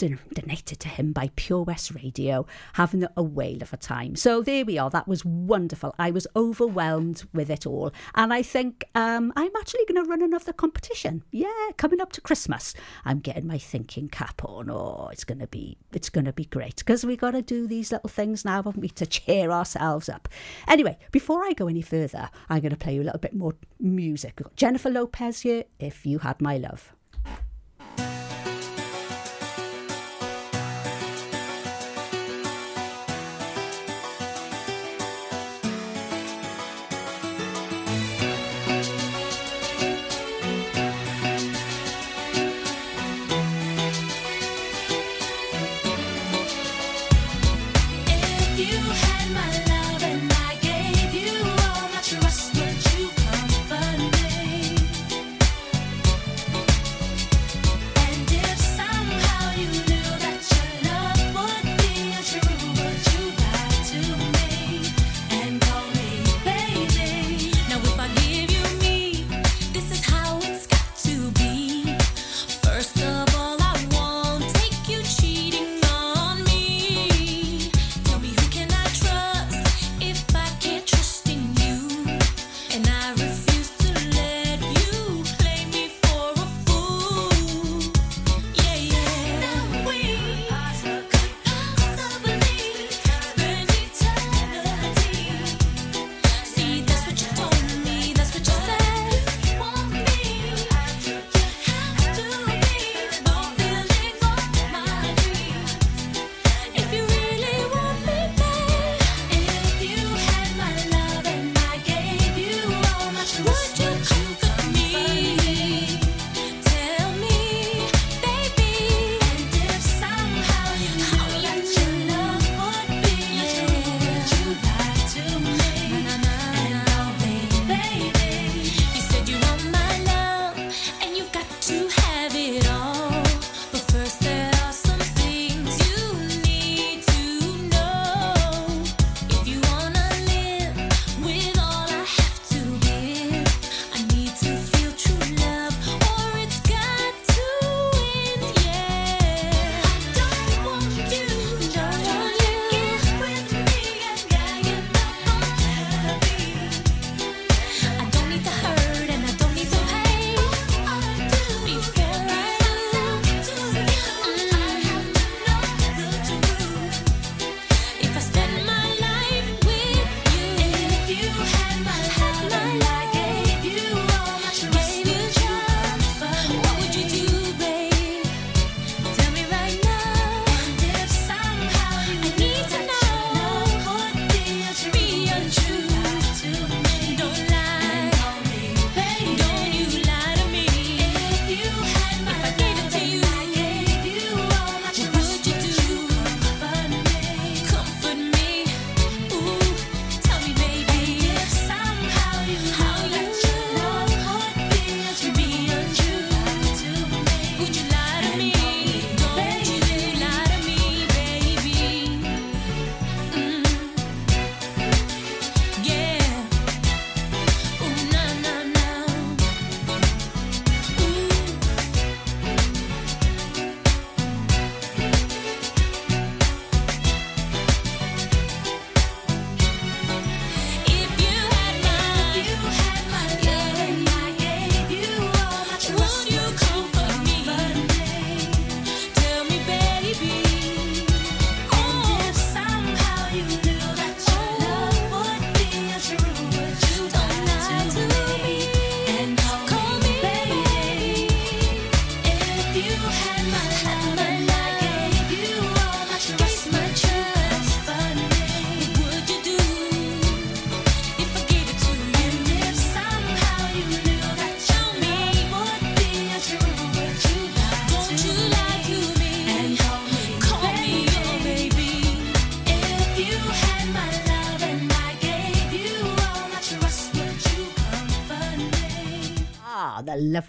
donated 0.09 0.81
to 0.81 0.89
him 0.89 1.13
by 1.13 1.31
Pure 1.37 1.65
West 1.65 1.95
Radio, 1.95 2.47
having 2.75 3.07
a 3.17 3.23
whale 3.23 3.63
of 3.63 3.73
a 3.73 3.77
time. 3.77 4.17
So 4.17 4.43
there 4.43 4.65
we 4.65 4.79
are. 4.79 4.91
That 4.91 5.09
was 5.09 5.25
wonderful. 5.25 5.95
I 5.99 6.11
was 6.11 6.27
overwhelmed 6.35 7.25
with 7.33 7.51
it 7.51 7.67
all, 7.67 7.93
and 8.15 8.33
I 8.33 8.43
think 8.43 8.85
um, 8.95 9.33
I'm 9.37 9.55
actually 9.57 9.85
going 9.87 10.03
to 10.03 10.09
run 10.11 10.23
another 10.23 10.53
competition. 10.53 11.23
Yeah, 11.31 11.71
coming 11.77 12.01
up 12.01 12.13
to 12.13 12.21
Christmas, 12.21 12.75
I'm 13.05 13.21
getting 13.21 13.47
my 13.47 13.59
thinking 13.59 14.09
cap 14.09 14.43
on. 14.45 14.71
Oh, 14.71 15.09
it's 15.13 15.25
going 15.25 15.41
to 15.41 15.47
be 15.47 15.79
it's 15.93 16.11
going 16.11 16.25
to 16.25 16.33
be 16.33 16.45
great 16.47 16.77
because 16.77 17.05
we've 17.07 17.21
got 17.21 17.33
to 17.33 17.43
do 17.43 17.67
these 17.67 17.93
little 17.93 18.11
things 18.11 18.45
now, 18.45 18.63
haven't 18.63 18.81
we, 18.81 18.89
to 18.91 19.07
cheer 19.07 19.51
ourselves 19.51 20.09
up. 20.09 20.29
Anyway, 20.67 20.99
before 21.11 21.45
I 21.45 21.53
go 21.53 21.69
any 21.69 21.83
further, 21.83 22.29
I'm 22.49 22.61
going 22.61 22.71
to 22.71 22.77
play 22.77 22.95
you 22.95 23.03
a 23.03 23.05
little 23.05 23.21
bit 23.21 23.35
more 23.35 23.55
music. 23.79 24.41
Jennifer 24.57 24.91
Lopez 24.91 25.43
here. 25.43 25.65
If 25.79 26.07
you 26.07 26.21
had 26.21 26.41
my 26.41 26.59
love. 26.59 26.93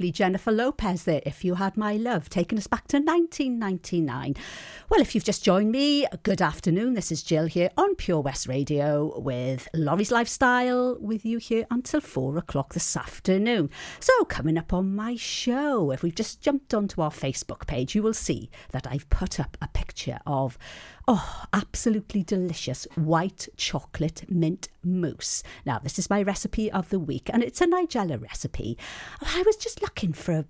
Lovely 0.04 0.12
Jennifer 0.12 0.52
Lopez 0.52 1.06
there, 1.06 1.22
If 1.26 1.46
You 1.46 1.56
Had 1.56 1.78
My 1.78 1.96
Love, 1.96 2.28
taking 2.30 2.58
us 2.58 2.68
back 2.68 2.90
to 2.90 2.98
1999. 2.98 4.36
Well, 4.90 5.00
if 5.00 5.16
you've 5.16 5.24
just 5.24 5.46
joined 5.46 5.72
me, 5.72 6.06
good 6.24 6.42
afternoon. 6.42 6.94
This 6.94 7.10
is 7.10 7.24
Jill 7.24 7.46
here 7.46 7.70
on 7.78 7.96
Pure 7.96 8.20
West 8.20 8.46
Radio 8.46 9.18
with 9.18 9.70
Laurie's 9.74 10.12
Lifestyle 10.12 10.98
with 11.00 11.24
you 11.24 11.38
here 11.38 11.66
until 11.72 12.02
four 12.02 12.38
o'clock 12.38 12.74
this 12.74 12.98
afternoon. 12.98 13.70
So, 14.02 14.26
coming 14.26 14.58
up 14.58 14.74
on 14.74 14.94
my 14.94 15.16
show, 15.16 15.92
if 15.92 16.04
we've 16.04 16.14
just 16.14 16.42
jumped 16.42 16.74
onto 16.74 17.02
our 17.02 17.10
Facebook 17.10 17.66
page, 17.66 17.96
you 17.96 18.04
will 18.04 18.14
see 18.14 18.50
that 18.72 18.86
I've 18.86 19.08
put 19.08 19.40
up 19.40 19.56
a 19.62 19.70
picture 19.70 20.20
of 20.28 20.58
Oh, 21.06 21.44
absolutely 21.52 22.24
delicious 22.24 22.88
white 22.96 23.50
chocolate 23.58 24.24
mint 24.30 24.70
mousse. 24.86 25.44
Now, 25.66 25.80
this 25.80 26.00
is 26.00 26.10
my 26.10 26.24
recipe 26.24 26.72
of 26.72 26.90
the 26.90 27.00
week, 27.00 27.30
and 27.34 27.44
it's 27.44 27.60
a 27.60 27.68
Nigella 27.68 28.22
recipe. 28.22 28.78
I 29.22 29.44
was 29.46 29.58
just 29.58 29.82
looking 29.82 30.14
for 30.14 30.32
a, 30.32 30.46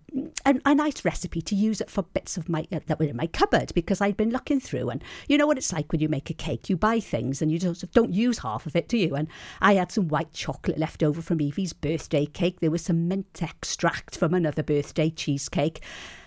a, 0.45 0.60
a 0.63 0.75
nice 0.75 1.03
recipe 1.03 1.41
to 1.41 1.55
use 1.55 1.81
it 1.81 1.89
for 1.89 2.03
bits 2.03 2.38
of 2.38 2.50
my 2.50 2.67
uh, 2.72 2.81
that 2.86 3.00
were 3.00 3.07
in 3.07 3.15
my 3.17 3.25
cupboard 3.25 3.74
because 3.74 4.00
I'd 4.00 4.15
been 4.15 4.29
looking 4.29 4.60
through, 4.60 4.91
and 4.91 5.03
you 5.27 5.39
know 5.39 5.47
what 5.47 5.58
it's 5.58 5.73
like 5.73 5.91
when 5.91 6.01
you 6.01 6.08
make 6.08 6.30
a 6.30 6.36
cake. 6.36 6.69
You 6.69 6.77
buy 6.77 6.99
things 6.99 7.41
and 7.41 7.51
you 7.51 7.58
just 7.58 7.91
don't 7.91 8.13
use 8.13 8.38
half 8.38 8.67
of 8.67 8.75
it, 8.75 8.88
do 8.88 8.97
you? 8.97 9.15
And 9.15 9.30
I 9.60 9.73
had 9.73 9.91
some 9.91 10.08
white 10.08 10.34
chocolate 10.34 10.77
left 10.77 11.01
over 11.01 11.23
from 11.23 11.41
Evie's 11.41 11.73
birthday 11.73 12.27
cake. 12.27 12.60
There 12.60 12.69
was 12.69 12.84
some 12.84 13.08
mint 13.08 13.41
extract 13.41 14.15
from 14.15 14.36
another 14.36 14.62
birthday 14.62 15.10
cheesecake. 15.10 15.82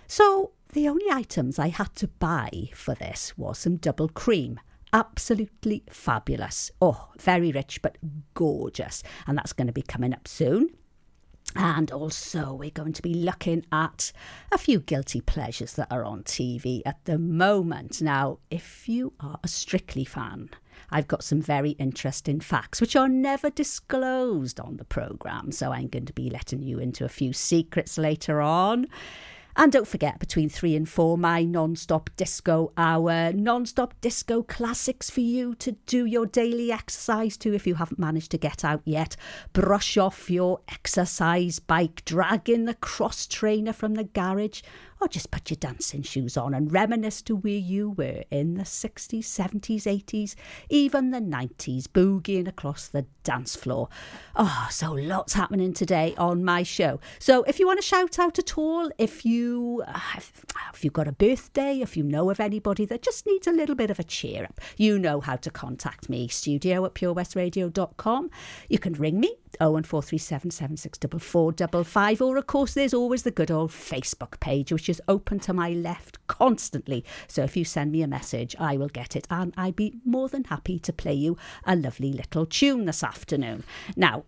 So 0.06 0.52
the 0.72 0.88
only 0.88 1.06
items 1.10 1.58
I 1.58 1.68
had 1.68 1.94
to 1.96 2.08
buy 2.08 2.70
for 2.74 2.94
this 2.94 3.36
was 3.36 3.58
some 3.58 3.76
double 3.76 4.08
cream. 4.08 4.60
Absolutely 4.92 5.82
fabulous. 5.90 6.70
Oh, 6.80 7.08
very 7.18 7.52
rich 7.52 7.82
but 7.82 7.98
gorgeous. 8.34 9.02
And 9.26 9.36
that's 9.36 9.52
going 9.52 9.66
to 9.66 9.72
be 9.72 9.82
coming 9.82 10.12
up 10.12 10.28
soon. 10.28 10.70
And 11.54 11.90
also, 11.90 12.52
we're 12.52 12.70
going 12.70 12.92
to 12.92 13.02
be 13.02 13.14
looking 13.14 13.64
at 13.72 14.12
a 14.52 14.58
few 14.58 14.80
guilty 14.80 15.22
pleasures 15.22 15.72
that 15.74 15.90
are 15.90 16.04
on 16.04 16.22
TV 16.24 16.82
at 16.84 17.02
the 17.04 17.18
moment. 17.18 18.02
Now, 18.02 18.40
if 18.50 18.88
you 18.88 19.14
are 19.20 19.38
a 19.42 19.48
Strictly 19.48 20.04
fan, 20.04 20.50
I've 20.90 21.08
got 21.08 21.24
some 21.24 21.40
very 21.40 21.70
interesting 21.70 22.40
facts 22.40 22.80
which 22.80 22.96
are 22.96 23.08
never 23.08 23.48
disclosed 23.48 24.60
on 24.60 24.76
the 24.76 24.84
programme. 24.84 25.50
So 25.50 25.72
I'm 25.72 25.88
going 25.88 26.06
to 26.06 26.12
be 26.12 26.28
letting 26.28 26.62
you 26.62 26.78
into 26.78 27.04
a 27.04 27.08
few 27.08 27.32
secrets 27.32 27.96
later 27.96 28.42
on. 28.42 28.86
And 29.58 29.72
don't 29.72 29.88
forget, 29.88 30.18
between 30.18 30.50
three 30.50 30.76
and 30.76 30.86
four, 30.86 31.16
my 31.16 31.42
non 31.42 31.76
stop 31.76 32.10
disco 32.18 32.72
hour, 32.76 33.32
non 33.32 33.64
stop 33.64 33.94
disco 34.02 34.42
classics 34.42 35.08
for 35.08 35.20
you 35.20 35.54
to 35.56 35.72
do 35.86 36.04
your 36.04 36.26
daily 36.26 36.70
exercise 36.70 37.38
to 37.38 37.54
if 37.54 37.66
you 37.66 37.76
haven't 37.76 37.98
managed 37.98 38.30
to 38.32 38.38
get 38.38 38.66
out 38.66 38.82
yet. 38.84 39.16
Brush 39.54 39.96
off 39.96 40.30
your 40.30 40.60
exercise 40.68 41.58
bike, 41.58 42.04
drag 42.04 42.50
in 42.50 42.66
the 42.66 42.74
cross 42.74 43.26
trainer 43.26 43.72
from 43.72 43.94
the 43.94 44.04
garage, 44.04 44.60
or 45.00 45.08
just 45.08 45.30
put 45.30 45.50
your 45.50 45.56
dancing 45.56 46.02
shoes 46.02 46.36
on 46.36 46.54
and 46.54 46.72
reminisce 46.72 47.22
to 47.22 47.36
where 47.36 47.52
you 47.52 47.90
were 47.90 48.24
in 48.30 48.54
the 48.54 48.64
60s, 48.64 49.24
70s, 49.24 49.82
80s, 49.82 50.34
even 50.68 51.10
the 51.10 51.20
90s, 51.20 51.84
boogieing 51.84 52.48
across 52.48 52.88
the 52.88 53.06
dance 53.24 53.56
floor. 53.56 53.88
Oh, 54.34 54.68
so 54.70 54.92
lots 54.92 55.34
happening 55.34 55.72
today 55.72 56.14
on 56.16 56.44
my 56.44 56.62
show. 56.62 57.00
So 57.18 57.42
if 57.44 57.58
you 57.58 57.66
want 57.66 57.80
to 57.80 57.86
shout 57.86 58.18
out 58.18 58.38
at 58.38 58.56
all, 58.56 58.90
if 58.98 59.24
you 59.24 59.82
if 60.74 60.84
you've 60.84 60.92
got 60.92 61.08
a 61.08 61.12
birthday, 61.12 61.80
if 61.80 61.96
you 61.96 62.02
know 62.02 62.30
of 62.30 62.40
anybody 62.40 62.84
that 62.86 63.02
just 63.02 63.26
needs 63.26 63.46
a 63.46 63.52
little 63.52 63.74
bit 63.74 63.90
of 63.90 63.98
a 63.98 64.04
cheer 64.04 64.44
up, 64.44 64.60
you 64.76 64.98
know 64.98 65.20
how 65.20 65.36
to 65.36 65.50
contact 65.50 66.08
me. 66.08 66.28
Studio 66.28 66.84
at 66.84 66.94
purewestradio.com. 66.94 68.30
You 68.68 68.78
can 68.78 68.92
ring 68.94 69.20
me 69.20 69.36
01437 69.60 70.50
764455 70.50 72.22
or 72.22 72.36
of 72.36 72.46
course 72.46 72.74
there's 72.74 72.94
always 72.94 73.22
the 73.22 73.30
good 73.30 73.50
old 73.50 73.70
Facebook 73.70 74.38
page 74.40 74.72
which 74.72 74.88
is 74.88 75.02
open 75.08 75.38
to 75.40 75.52
my 75.52 75.70
left 75.70 76.24
constantly. 76.26 77.04
So 77.28 77.42
if 77.42 77.56
you 77.56 77.64
send 77.64 77.92
me 77.92 78.02
a 78.02 78.08
message, 78.08 78.56
I 78.58 78.76
will 78.76 78.88
get 78.88 79.16
it 79.16 79.26
and 79.30 79.52
I'd 79.56 79.76
be 79.76 79.98
more 80.04 80.28
than 80.28 80.44
happy 80.44 80.78
to 80.80 80.92
play 80.92 81.14
you 81.14 81.36
a 81.64 81.76
lovely 81.76 82.12
little 82.12 82.46
tune 82.46 82.84
this 82.84 83.02
afternoon. 83.02 83.64
Now, 83.96 84.24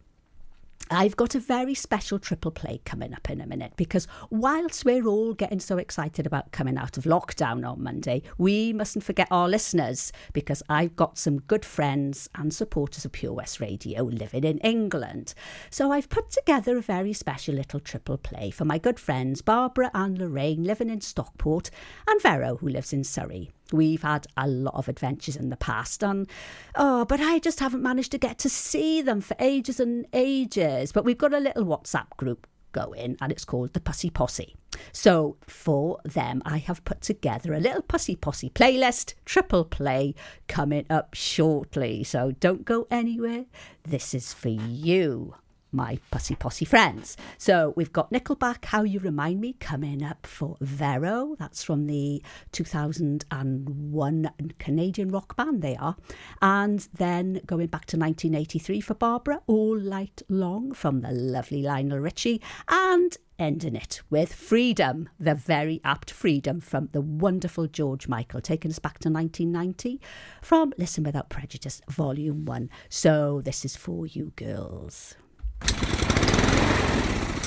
I've 0.91 1.17
got 1.17 1.35
a 1.35 1.41
very 1.41 1.75
special 1.75 2.19
triple 2.19 2.51
play 2.51 2.81
coming 2.85 3.13
up 3.13 3.29
in 3.29 3.41
a 3.41 3.47
minute 3.47 3.75
because 3.77 4.09
whilst 4.31 4.85
we're 4.85 5.07
all 5.07 5.35
getting 5.35 5.61
so 5.61 5.77
excited 5.77 6.27
about 6.27 6.53
coming 6.53 6.79
out 6.79 6.97
of 6.97 7.05
lockdown 7.05 7.69
on 7.69 7.83
Monday, 7.83 8.23
we 8.39 8.73
mustn't 8.73 9.05
forget 9.05 9.29
our 9.31 9.49
listeners 9.49 10.13
because 10.33 10.63
I've 10.69 10.97
got 10.97 11.19
some 11.19 11.41
good 11.41 11.65
friends 11.65 12.31
and 12.35 12.55
supporters 12.55 13.05
of 13.05 13.13
Pure 13.13 13.35
West 13.35 13.61
Radio 13.61 14.05
living 14.05 14.45
in 14.45 14.59
England. 14.59 15.35
So 15.71 15.93
I've 15.93 16.09
put 16.09 16.31
together 16.31 16.79
a 16.79 16.83
very 16.83 17.13
special 17.13 17.55
little 17.55 17.81
triple 17.81 18.17
play 18.17 18.51
for 18.51 18.65
my 18.65 18.79
good 18.79 18.99
friends 18.99 19.43
Barbara 19.43 19.91
and 19.93 20.17
Lorraine 20.17 20.65
living 20.65 20.89
in 20.89 21.03
Stockport 21.03 21.71
and 22.07 22.23
Vero 22.23 22.57
who 22.57 22.69
lives 22.69 22.93
in 22.93 23.05
Surrey. 23.05 23.51
We've 23.73 24.03
had 24.03 24.27
a 24.37 24.49
lot 24.49 24.75
of 24.75 24.89
adventures 24.89 25.37
in 25.37 25.51
the 25.51 25.57
past, 25.57 26.03
and 26.03 26.27
oh, 26.75 27.05
but 27.05 27.21
I 27.21 27.39
just 27.39 27.61
haven't 27.61 27.83
managed 27.83 28.13
to 28.13 28.19
get 28.19 28.39
to 28.39 28.49
see 28.49 29.03
them 29.03 29.21
for 29.21 29.37
ages 29.39 29.79
and 29.79 30.07
ages. 30.13 30.93
But 30.93 31.05
we've 31.05 31.19
got 31.19 31.35
a 31.35 31.41
little 31.41 31.65
WhatsApp 31.65 32.11
group 32.17 32.47
going, 32.73 33.17
and 33.21 33.31
it's 33.31 33.45
called 33.45 33.75
the 33.75 33.81
Pussy 33.81 34.11
Posse. 34.11 34.55
So 34.93 35.37
for 35.47 35.99
them, 36.05 36.43
I 36.45 36.59
have 36.59 36.85
put 36.85 37.01
together 37.01 37.53
a 37.53 37.61
little 37.61 37.83
Pussy 37.83 38.17
Posse 38.17 38.51
playlist, 38.51 39.15
triple 39.25 39.65
play, 39.65 40.15
coming 40.47 40.87
up 40.89 41.15
shortly. 41.15 42.05
So 42.05 42.33
don't 42.33 42.65
go 42.65 42.87
anywhere. 42.91 43.47
This 43.85 44.15
is 44.15 44.33
for 44.33 44.49
you 44.49 45.35
my 45.73 45.99
Pussy 46.11 46.35
Posse 46.35 46.65
friends. 46.65 47.17
So 47.37 47.73
we've 47.77 47.93
got 47.93 48.13
Nickelback, 48.13 48.65
How 48.67 48.83
You 48.83 49.01
Remind 49.01 49.41
Me, 49.41 49.55
coming 49.55 50.03
up 50.03 50.27
for 50.27 50.57
Vero. 50.61 51.37
That's 51.39 51.63
from 51.63 51.87
the 51.87 52.23
2001 52.53 54.31
Canadian 54.59 55.11
rock 55.11 55.37
band, 55.37 55.63
they 55.63 55.77
are. 55.77 55.97
And 56.41 56.89
then 56.95 57.41
going 57.47 57.67
back 57.67 57.87
to 57.87 57.97
1983 57.97 58.81
for 58.81 58.95
Barbara, 58.95 59.43
All 59.47 59.77
Night 59.77 60.23
Long 60.29 60.73
from 60.73 61.01
the 61.01 61.13
lovely 61.13 61.63
Lionel 61.63 61.99
Richie. 61.99 62.41
And 62.69 63.17
ending 63.39 63.77
it 63.77 64.03
with 64.11 64.33
Freedom, 64.33 65.09
the 65.19 65.35
very 65.35 65.81
apt 65.85 66.11
Freedom 66.11 66.61
from 66.61 66.89
the 66.93 67.01
wonderful 67.01 67.67
George 67.67 68.09
Michael, 68.09 68.41
taking 68.41 68.71
us 68.71 68.79
back 68.81 68.99
to 68.99 69.09
1990 69.09 70.01
from 70.43 70.73
Listen 70.77 71.05
Without 71.05 71.31
Prejudice, 71.31 71.81
Volume 71.89 72.45
1. 72.45 72.69
So 72.89 73.41
this 73.45 73.65
is 73.65 73.77
for 73.77 74.07
you 74.07 74.33
girls. 74.37 75.15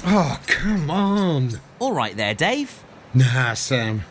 Oh, 0.03 0.39
come 0.47 0.89
on. 0.89 1.59
All 1.79 1.93
right 1.93 2.15
there, 2.15 2.33
Dave. 2.33 2.83
Nah, 3.13 3.53
Sam. 3.53 4.03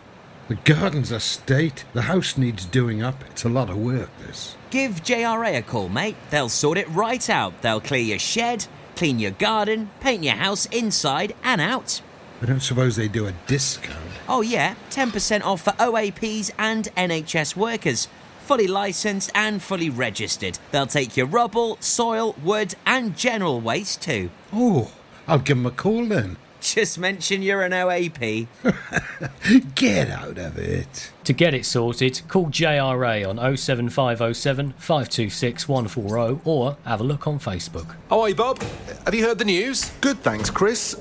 The 0.48 0.54
garden's 0.56 1.12
a 1.12 1.20
state. 1.20 1.84
The 1.92 2.02
house 2.02 2.36
needs 2.36 2.64
doing 2.64 3.02
up. 3.02 3.22
It's 3.30 3.44
a 3.44 3.48
lot 3.48 3.70
of 3.70 3.76
work, 3.76 4.10
this. 4.26 4.56
Give 4.70 5.02
JRA 5.02 5.56
a 5.58 5.62
call, 5.62 5.88
mate. 5.88 6.16
They'll 6.30 6.48
sort 6.48 6.78
it 6.78 6.88
right 6.88 7.28
out. 7.30 7.60
They'll 7.62 7.80
clear 7.80 8.02
your 8.02 8.18
shed, 8.18 8.66
clean 8.96 9.18
your 9.18 9.30
garden, 9.32 9.90
paint 10.00 10.24
your 10.24 10.34
house 10.34 10.66
inside 10.66 11.34
and 11.44 11.60
out. 11.60 12.02
I 12.42 12.46
don't 12.46 12.60
suppose 12.60 12.96
they 12.96 13.08
do 13.08 13.26
a 13.26 13.32
discount. 13.46 13.98
Oh, 14.28 14.40
yeah, 14.40 14.74
10% 14.90 15.44
off 15.44 15.62
for 15.62 15.72
OAPs 15.72 16.50
and 16.58 16.88
NHS 16.96 17.54
workers. 17.56 18.08
Fully 18.50 18.66
licensed 18.66 19.30
and 19.32 19.62
fully 19.62 19.88
registered. 19.90 20.58
They'll 20.72 20.88
take 20.88 21.16
your 21.16 21.26
rubble, 21.26 21.76
soil, 21.78 22.34
wood, 22.42 22.74
and 22.84 23.16
general 23.16 23.60
waste 23.60 24.02
too. 24.02 24.28
Oh, 24.52 24.90
I'll 25.28 25.38
give 25.38 25.56
them 25.56 25.66
a 25.66 25.70
call 25.70 26.04
then. 26.04 26.36
Just 26.60 26.98
mention 26.98 27.42
you're 27.42 27.62
an 27.62 27.70
OAP. 27.70 28.48
Get 29.76 30.10
out 30.10 30.36
of 30.36 30.58
it. 30.58 31.12
To 31.22 31.32
get 31.32 31.54
it 31.54 31.64
sorted, 31.64 32.22
call 32.26 32.46
JRA 32.46 33.24
on 33.28 33.56
07507 33.56 34.72
526 34.78 35.68
140 35.68 36.40
or 36.44 36.76
have 36.84 37.00
a 37.00 37.04
look 37.04 37.28
on 37.28 37.38
Facebook. 37.38 37.94
Oh, 38.10 38.26
hey, 38.26 38.32
Bob. 38.32 38.60
Have 39.04 39.14
you 39.14 39.24
heard 39.24 39.38
the 39.38 39.44
news? 39.44 39.92
Good, 40.00 40.24
thanks, 40.24 40.50
Chris. 40.50 41.00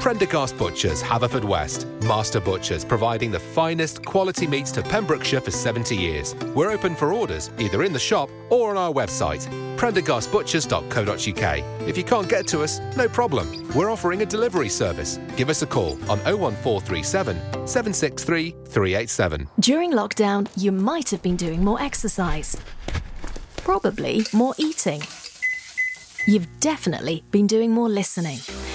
Prendergast 0.00 0.56
Butchers, 0.56 1.02
Haverfordwest. 1.02 1.84
Master 2.04 2.40
Butchers, 2.40 2.86
providing 2.86 3.30
the 3.30 3.38
finest 3.38 4.02
quality 4.02 4.46
meats 4.46 4.72
to 4.72 4.80
Pembrokeshire 4.80 5.42
for 5.42 5.50
70 5.50 5.94
years. 5.94 6.34
We're 6.54 6.70
open 6.70 6.96
for 6.96 7.12
orders, 7.12 7.50
either 7.58 7.82
in 7.82 7.92
the 7.92 7.98
shop 7.98 8.30
or 8.48 8.70
on 8.70 8.78
our 8.78 8.90
website, 8.90 9.46
prendergastbutchers.co.uk. 9.76 11.86
If 11.86 11.98
you 11.98 12.04
can't 12.04 12.30
get 12.30 12.46
to 12.48 12.62
us, 12.62 12.80
no 12.96 13.08
problem. 13.08 13.68
We're 13.74 13.90
offering 13.90 14.22
a 14.22 14.26
delivery 14.26 14.70
service. 14.70 15.18
Give 15.36 15.50
us 15.50 15.60
a 15.60 15.66
call 15.66 15.92
on 16.10 16.18
01437 16.20 17.36
763 17.66 18.52
387. 18.68 19.48
During 19.60 19.92
lockdown, 19.92 20.48
you 20.56 20.72
might 20.72 21.10
have 21.10 21.20
been 21.20 21.36
doing 21.36 21.62
more 21.62 21.80
exercise. 21.80 22.56
Probably 23.58 24.24
more 24.32 24.54
eating. 24.56 25.02
You've 26.26 26.48
definitely 26.60 27.22
been 27.30 27.46
doing 27.46 27.72
more 27.72 27.90
listening. 27.90 28.38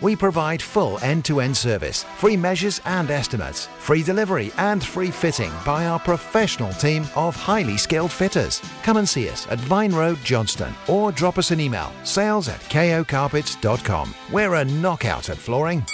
We 0.00 0.14
provide 0.16 0.60
full 0.60 0.98
end 1.00 1.24
to 1.26 1.40
end 1.40 1.56
service, 1.56 2.04
free 2.18 2.36
measures 2.36 2.80
and 2.84 3.10
estimates, 3.10 3.66
free 3.78 4.02
delivery 4.02 4.52
and 4.58 4.84
free 4.84 5.10
fitting 5.10 5.52
by 5.64 5.86
our 5.86 5.98
professional 5.98 6.72
team 6.72 7.06
of 7.14 7.34
highly 7.34 7.76
skilled 7.76 8.12
fitters. 8.12 8.60
Come 8.82 8.98
and 8.98 9.08
see 9.08 9.28
us 9.28 9.46
at 9.48 9.58
Vine 9.60 9.92
Road, 9.92 10.18
Johnston, 10.22 10.74
or 10.88 11.12
drop 11.12 11.38
us 11.38 11.50
an 11.50 11.60
email 11.60 11.92
sales 12.04 12.48
at 12.48 12.60
kocarpets.com. 12.60 14.14
We're 14.32 14.54
a 14.54 14.64
knockout 14.64 15.30
at 15.30 15.38
flooring. 15.38 15.84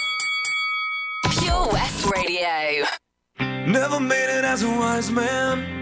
Pure 1.39 1.69
West 1.71 2.05
Radio. 2.05 2.85
Never 3.39 3.99
made 3.99 4.37
it 4.37 4.43
as 4.43 4.63
a 4.63 4.69
wise 4.69 5.09
man. 5.09 5.81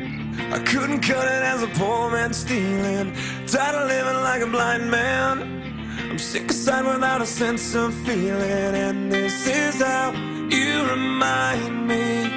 I 0.54 0.60
couldn't 0.60 1.00
cut 1.00 1.26
it 1.26 1.44
as 1.44 1.64
a 1.64 1.68
poor 1.68 2.12
man 2.12 2.34
stealing. 2.34 3.14
Tired 3.48 3.76
of 3.76 3.88
living 3.88 4.22
like 4.22 4.42
a 4.42 4.48
blind 4.48 4.90
man. 4.92 5.71
Sick 6.22 6.52
aside 6.52 6.86
without 6.86 7.22
a 7.22 7.26
sense 7.26 7.74
of 7.74 7.94
feeling. 8.06 8.76
And 8.76 9.12
this 9.12 9.48
is 9.48 9.82
how 9.82 10.12
you 10.50 10.84
remind 10.90 11.88
me. 11.88 12.30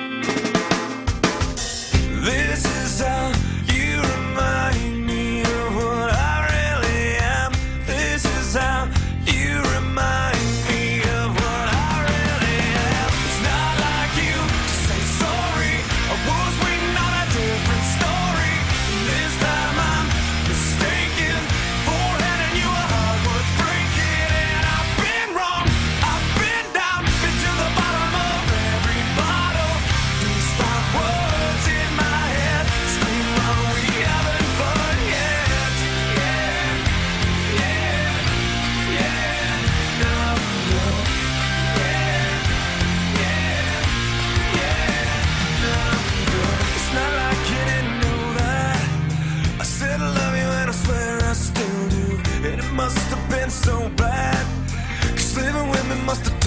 This 2.22 2.64
is 2.64 3.00
how 3.00 3.43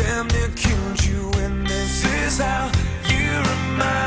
damn 0.07 0.27
near 0.29 0.49
killed 0.55 1.03
you. 1.05 1.31
And 1.43 1.67
this 1.67 2.05
is 2.05 2.39
how 2.39 2.71
you 3.09 3.27
remind 3.51 4.06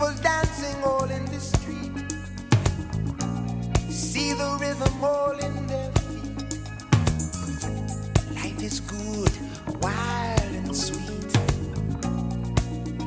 people 0.00 0.22
dancing 0.22 0.82
all 0.82 1.10
in 1.10 1.24
the 1.26 1.38
street. 1.38 1.92
See 3.90 4.32
the 4.32 4.56
rhythm 4.58 5.04
all 5.04 5.32
in 5.32 5.66
their 5.66 5.92
feet. 6.00 6.58
Life 8.34 8.62
is 8.62 8.80
good, 8.80 9.32
wild 9.82 10.52
and 10.60 10.74
sweet. 10.74 11.30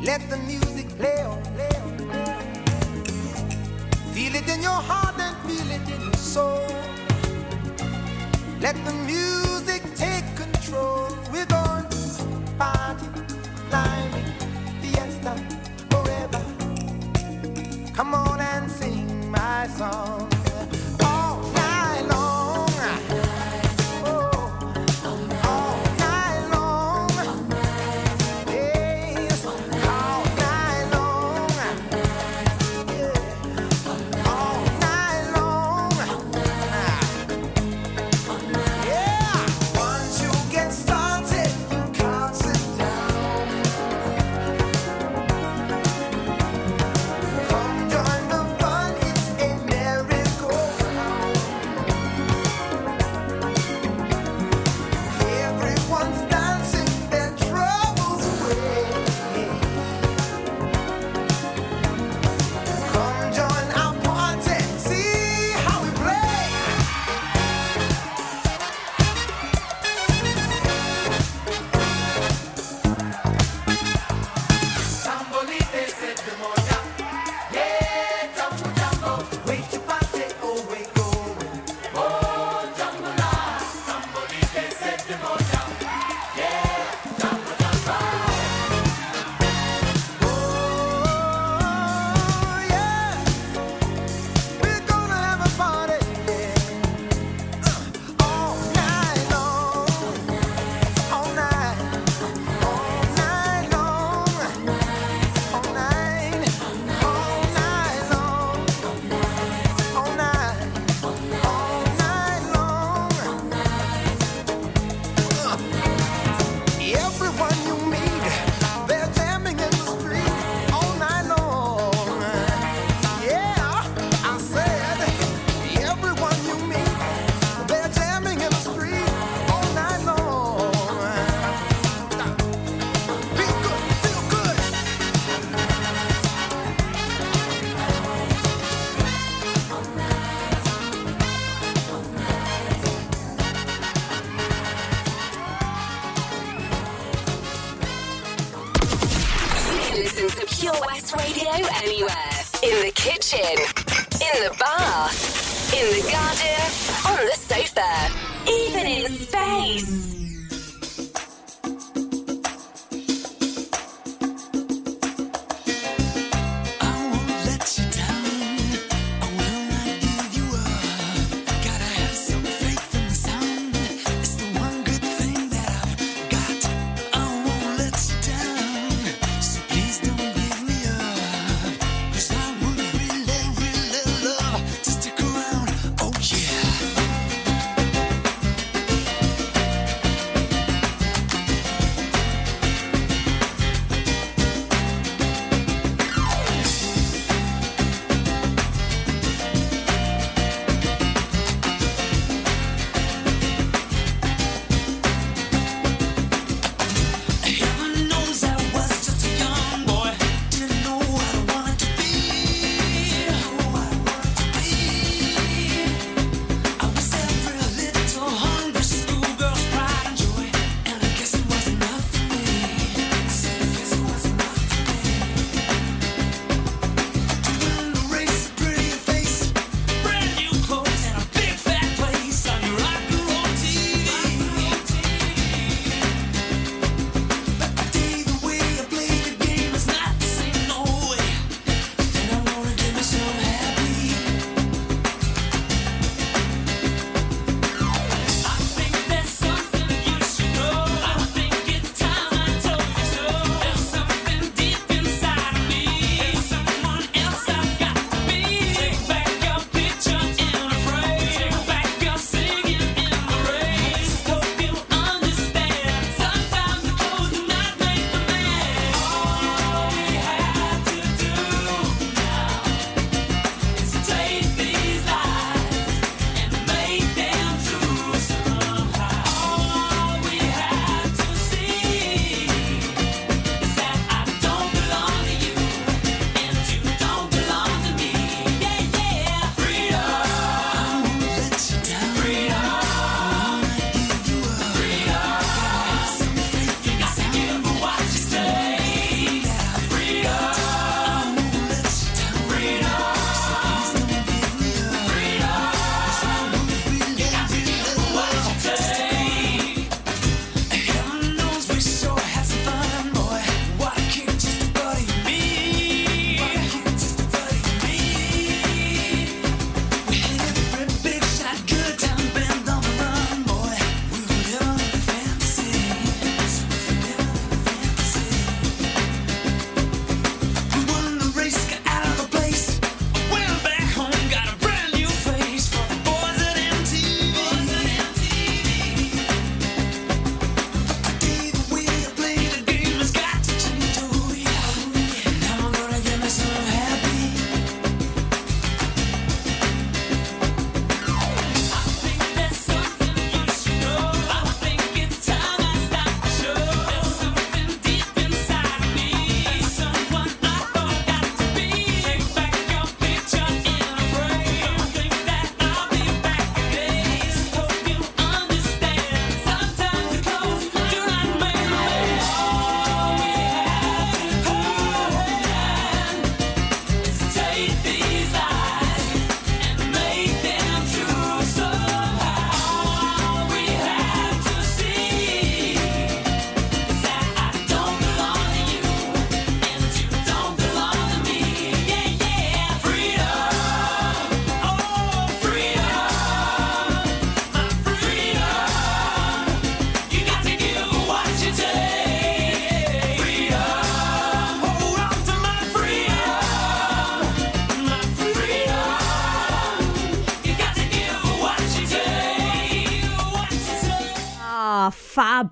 Let 0.04 0.22
the 0.30 0.38
music 0.46 0.88
play 1.00 1.24
on, 1.24 1.42
play 1.56 1.76
on, 1.84 1.98
play 1.98 2.32
on. 2.32 2.46
Feel 4.14 4.36
it 4.36 4.48
in 4.48 4.62
your 4.62 4.82
heart 4.90 5.16
and 5.18 5.36
feel 5.48 5.72
it 5.72 5.90
in 5.96 6.00
your 6.00 6.14
soul. 6.14 6.68
Let 8.62 8.76
the 8.86 8.94
music 9.08 9.82
take 9.96 10.28
control. 10.36 11.03
Come 17.94 18.16
on 18.16 18.42
and 18.42 18.72
sing 18.72 19.30
my 19.30 19.68
song. 19.68 20.33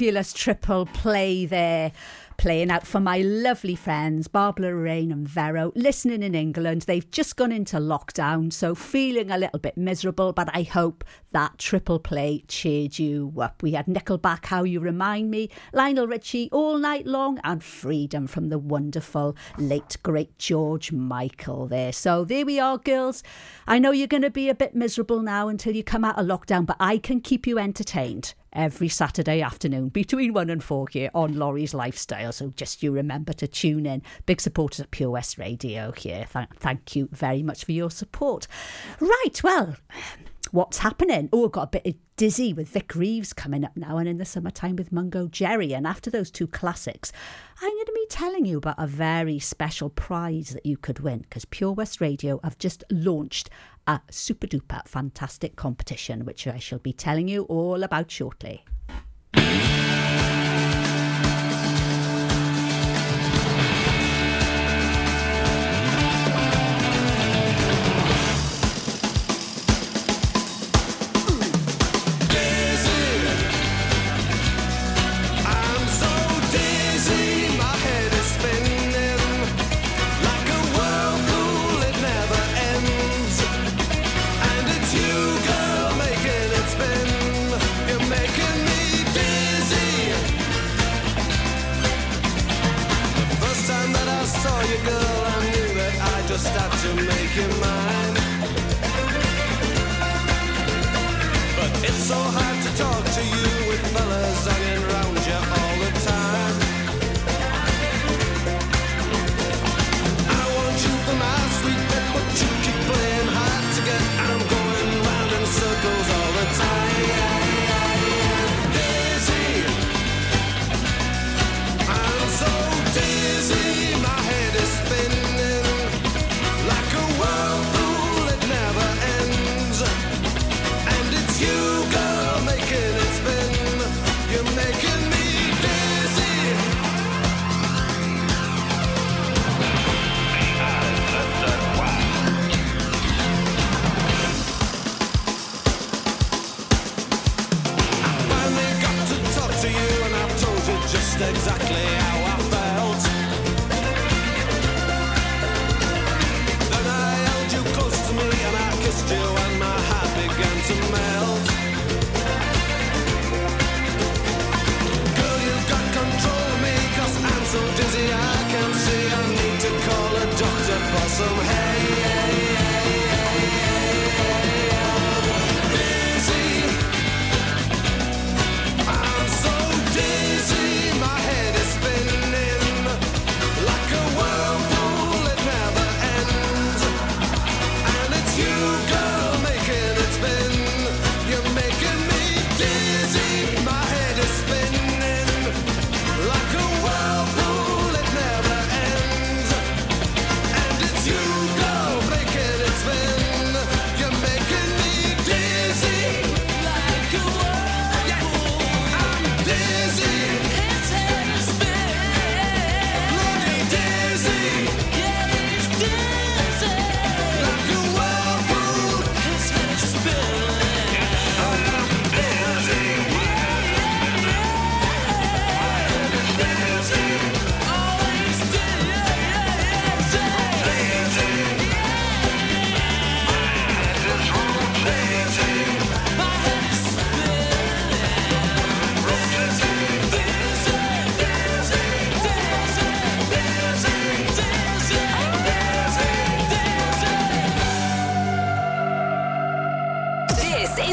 Fabulous 0.02 0.34
triple 0.34 0.88
play 0.88 1.46
there. 1.46 1.92
Playing 2.38 2.72
out 2.72 2.88
for 2.88 3.00
my 3.00 3.20
lovely 3.20 3.76
friends, 3.76 4.28
Barbara 4.28 4.70
Lorraine 4.70 5.12
and 5.12 5.30
Vero, 5.30 5.72
listening 5.76 6.24
in 6.24 6.34
England. 6.34 6.82
They've 6.82 7.12
just 7.12 7.36
gone 7.36 7.52
into 7.52 7.78
lockdown, 7.78 8.52
so 8.52 8.74
feeling 8.74 9.30
a 9.30 9.38
little 9.38 9.60
bit 9.60 9.78
miserable, 9.78 10.34
but 10.34 10.50
I 10.52 10.64
hope 10.64 11.04
that 11.34 11.60
triple 11.60 12.00
play 12.00 12.44
cheered 12.48 12.98
you 12.98 13.32
up. 13.40 13.62
We 13.62 13.74
had 13.74 13.86
Nickelback, 13.86 14.46
How 14.46 14.64
You 14.64 14.80
Remind 14.80 15.30
Me, 15.30 15.52
Lionel 15.72 16.08
Richie, 16.08 16.50
All 16.52 16.80
Night 16.80 17.06
Long, 17.06 17.40
and 17.44 17.64
Freedom 17.64 18.26
from 18.26 18.50
the 18.50 18.58
wonderful 18.58 19.36
late, 19.60 19.98
great 20.02 20.36
George 20.40 20.92
Michael 20.92 21.68
there. 21.68 21.92
So 21.92 22.26
there 22.26 22.48
we 22.48 22.60
are, 22.60 22.80
girls. 22.80 23.22
I 23.68 23.78
know 23.78 23.92
you're 23.92 24.08
going 24.08 24.24
to 24.24 24.32
be 24.32 24.50
a 24.50 24.56
bit 24.56 24.74
miserable 24.74 25.22
now 25.22 25.48
until 25.48 25.76
you 25.76 25.84
come 25.84 26.04
out 26.04 26.18
of 26.18 26.26
lockdown, 26.26 26.66
but 26.66 26.78
I 26.80 26.98
can 26.98 27.22
keep 27.22 27.46
you 27.46 27.60
entertained 27.60 28.34
every 28.54 28.90
Saturday 28.90 29.42
afternoon 29.42 29.90
between 29.90 30.34
1 30.34 30.50
and 30.50 30.64
4 30.64 30.88
here 30.90 31.10
on 31.14 31.38
Laurie's 31.38 31.74
Lifestyle. 31.74 32.32
So 32.32 32.54
just 32.56 32.84
you 32.84 32.92
remember 32.92 33.34
to 33.34 33.48
tune 33.48 33.86
in. 33.86 34.02
Big 34.26 34.42
supporters 34.42 34.80
of 34.80 34.92
Pure 34.92 35.12
West 35.12 35.38
Radio 35.38 35.92
here. 35.92 36.26
Th- 36.32 36.48
thank 36.58 36.96
you 36.96 37.10
very 37.12 37.44
much 37.44 37.66
for 37.66 37.72
your 37.72 37.92
support. 37.92 38.48
Right, 39.00 39.44
well, 39.44 39.76
what's 40.52 40.80
happening? 40.80 41.30
Oh, 41.32 41.46
I've 41.46 41.52
got 41.52 41.74
a 41.76 41.80
bit 41.80 41.98
dizzy 42.18 42.54
with 42.54 42.70
Vic 42.70 42.94
Reeves 42.94 43.34
coming 43.34 43.64
up 43.64 43.76
now 43.76 43.98
and 43.98 44.08
in 44.08 44.18
the 44.18 44.26
summertime 44.26 44.76
with 44.76 44.92
Mungo 44.92 45.28
Jerry. 45.28 45.74
And 45.74 45.88
after 45.88 46.10
those 46.10 46.30
two 46.30 46.48
classics, 46.48 47.12
I'm 47.62 47.72
going 47.72 47.86
to 47.86 47.92
be 47.94 48.06
telling 48.10 48.46
you 48.46 48.58
about 48.58 48.76
a 48.78 48.88
very 48.88 49.40
special 49.40 49.90
prize 49.90 50.50
that 50.50 50.66
you 50.66 50.78
could 50.78 51.00
win 51.00 51.20
because 51.20 51.46
Pure 51.46 51.74
West 51.74 52.02
Radio 52.02 52.40
have 52.44 52.58
just 52.58 52.84
launched 52.92 53.50
a 53.88 54.02
super 54.10 54.48
duper 54.48 54.88
fantastic 54.88 55.56
competition, 55.56 56.26
which 56.26 56.48
I 56.48 56.60
shall 56.60 56.80
be 56.80 56.94
telling 56.94 57.28
you 57.28 57.44
all 57.44 57.84
about 57.84 58.12
shortly. 58.12 58.64
Had 96.62 96.72
to 96.84 96.94
make 96.94 97.36
you 97.36 97.48
mine. 97.60 98.16
But 101.58 101.72
it's 101.90 102.04
so 102.04 102.14
hard 102.16 102.58
to 102.66 102.78
talk 102.78 103.04
to 103.16 103.24
you 103.26 103.51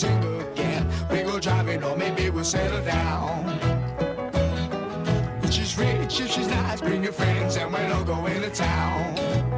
Sing 0.00 0.24
again. 0.52 0.88
We 1.10 1.22
go 1.22 1.38
driving, 1.38 1.84
or 1.84 1.94
maybe 1.94 2.30
we'll 2.30 2.42
settle 2.42 2.82
down. 2.84 3.44
If 5.42 5.52
she's 5.52 5.76
rich, 5.76 6.20
if 6.20 6.30
she's 6.30 6.48
nice, 6.48 6.80
bring 6.80 7.02
your 7.02 7.12
friends, 7.12 7.56
and 7.58 7.70
we'll 7.70 7.92
all 7.92 8.04
go 8.04 8.24
into 8.24 8.48
town. 8.48 9.49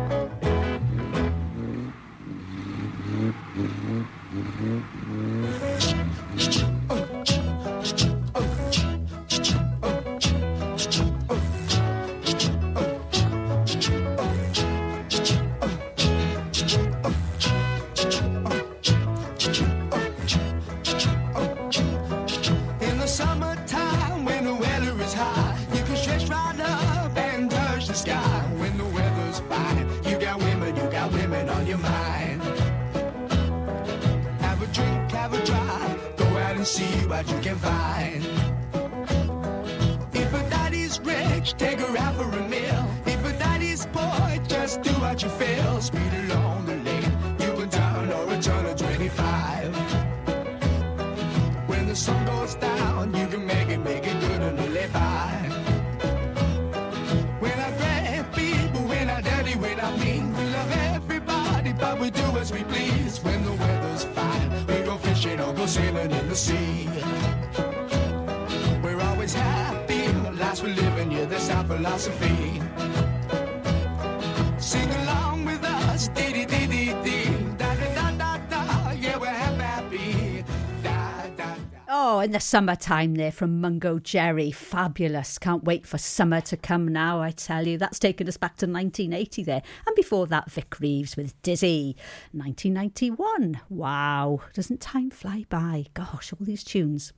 The 82.33 82.41
summertime 82.41 83.15
there 83.15 83.31
from 83.31 83.61
Mungo 83.61 83.99
Jerry. 83.99 84.51
Fabulous. 84.51 85.39
Can't 85.39 85.65
wait 85.65 85.87
for 85.87 85.99
summer 85.99 86.41
to 86.43 86.57
come 86.57 86.89
now, 86.89 87.21
I 87.21 87.31
tell 87.31 87.69
you. 87.69 87.77
That's 87.77 87.99
taken 87.99 88.27
us 88.27 88.39
back 88.39 88.57
to 88.57 88.67
1980 88.67 89.43
there. 89.43 89.63
And 89.87 89.95
before 89.95 90.27
that, 90.29 90.51
Vic 90.51 90.81
Reeves 90.81 91.15
with 91.15 91.41
Dizzy. 91.43 91.95
1991. 92.33 93.61
Wow. 93.69 94.41
Doesn't 94.55 94.81
time 94.81 95.11
fly 95.11 95.45
by? 95.51 95.87
Gosh, 95.93 96.33
all 96.33 96.39
these 96.47 96.65
tunes. 96.65 97.13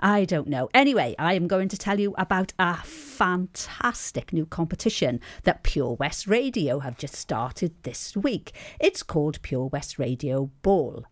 I 0.00 0.26
don't 0.26 0.48
know. 0.48 0.68
Anyway, 0.74 1.14
I 1.18 1.34
am 1.34 1.46
going 1.46 1.68
to 1.68 1.78
tell 1.78 1.98
you 1.98 2.14
about 2.18 2.52
a 2.58 2.76
fantastic 2.76 4.32
new 4.32 4.44
competition 4.44 5.20
that 5.44 5.62
Pure 5.62 5.94
West 5.94 6.26
Radio 6.26 6.80
have 6.80 6.98
just 6.98 7.16
started 7.16 7.72
this 7.82 8.14
week. 8.14 8.52
It's 8.78 9.02
called 9.02 9.40
Pure 9.42 9.66
West 9.66 9.98
Radio 9.98 10.50
Ball. 10.62 11.04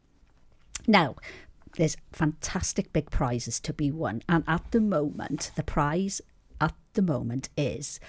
Now, 0.86 1.16
there's 1.79 1.97
fantastic 2.12 2.93
big 2.93 3.09
prizes 3.09 3.61
to 3.61 3.72
be 3.72 3.93
won, 3.93 4.20
and 4.29 4.43
at 4.49 4.68
the 4.72 4.81
moment, 4.81 5.53
the 5.55 5.62
prize 5.62 6.20
at 6.61 6.74
the 6.95 7.03
moment 7.03 7.49
is 7.57 8.01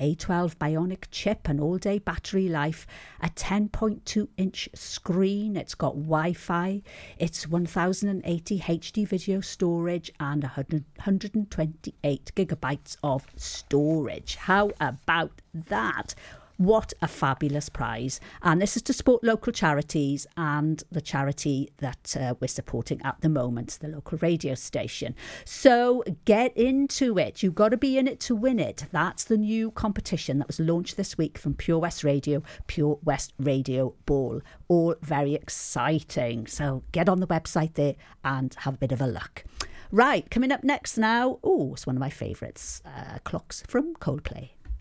A12 0.00 0.56
Bionic 0.56 1.04
chip, 1.10 1.48
an 1.48 1.60
all 1.60 1.76
day 1.76 1.98
battery 1.98 2.48
life, 2.48 2.86
a 3.20 3.28
10.2 3.28 4.28
inch 4.36 4.68
screen. 4.74 5.56
It's 5.56 5.74
got 5.74 5.94
Wi 5.94 6.32
Fi, 6.32 6.82
it's 7.18 7.46
1080 7.46 8.60
HD 8.60 9.06
video 9.06 9.40
storage, 9.40 10.10
and 10.18 10.42
100, 10.42 10.84
128 10.96 12.32
gigabytes 12.34 12.96
of 13.02 13.26
storage. 13.36 14.36
How 14.36 14.70
about 14.80 15.42
that? 15.52 16.14
What 16.60 16.92
a 17.00 17.08
fabulous 17.08 17.70
prize. 17.70 18.20
And 18.42 18.60
this 18.60 18.76
is 18.76 18.82
to 18.82 18.92
support 18.92 19.24
local 19.24 19.50
charities 19.50 20.26
and 20.36 20.84
the 20.92 21.00
charity 21.00 21.70
that 21.78 22.14
uh, 22.20 22.34
we're 22.38 22.48
supporting 22.48 23.00
at 23.00 23.18
the 23.22 23.30
moment, 23.30 23.78
the 23.80 23.88
local 23.88 24.18
radio 24.18 24.54
station. 24.54 25.14
So 25.46 26.04
get 26.26 26.54
into 26.58 27.16
it. 27.16 27.42
You've 27.42 27.54
got 27.54 27.70
to 27.70 27.78
be 27.78 27.96
in 27.96 28.06
it 28.06 28.20
to 28.20 28.36
win 28.36 28.60
it. 28.60 28.84
That's 28.92 29.24
the 29.24 29.38
new 29.38 29.70
competition 29.70 30.38
that 30.40 30.48
was 30.48 30.60
launched 30.60 30.98
this 30.98 31.16
week 31.16 31.38
from 31.38 31.54
Pure 31.54 31.78
West 31.78 32.04
Radio, 32.04 32.42
Pure 32.66 32.98
West 33.04 33.32
Radio 33.38 33.94
Ball. 34.04 34.42
All 34.68 34.94
very 35.00 35.34
exciting. 35.34 36.46
So 36.46 36.82
get 36.92 37.08
on 37.08 37.20
the 37.20 37.26
website 37.26 37.72
there 37.72 37.94
and 38.22 38.54
have 38.58 38.74
a 38.74 38.78
bit 38.78 38.92
of 38.92 39.00
a 39.00 39.06
look. 39.06 39.44
Right, 39.90 40.30
coming 40.30 40.52
up 40.52 40.62
next 40.62 40.98
now. 40.98 41.38
Oh, 41.42 41.72
it's 41.72 41.86
one 41.86 41.96
of 41.96 42.00
my 42.00 42.10
favourites. 42.10 42.82
Uh, 42.84 43.16
clocks 43.24 43.62
from 43.66 43.94
Coldplay. 43.94 44.50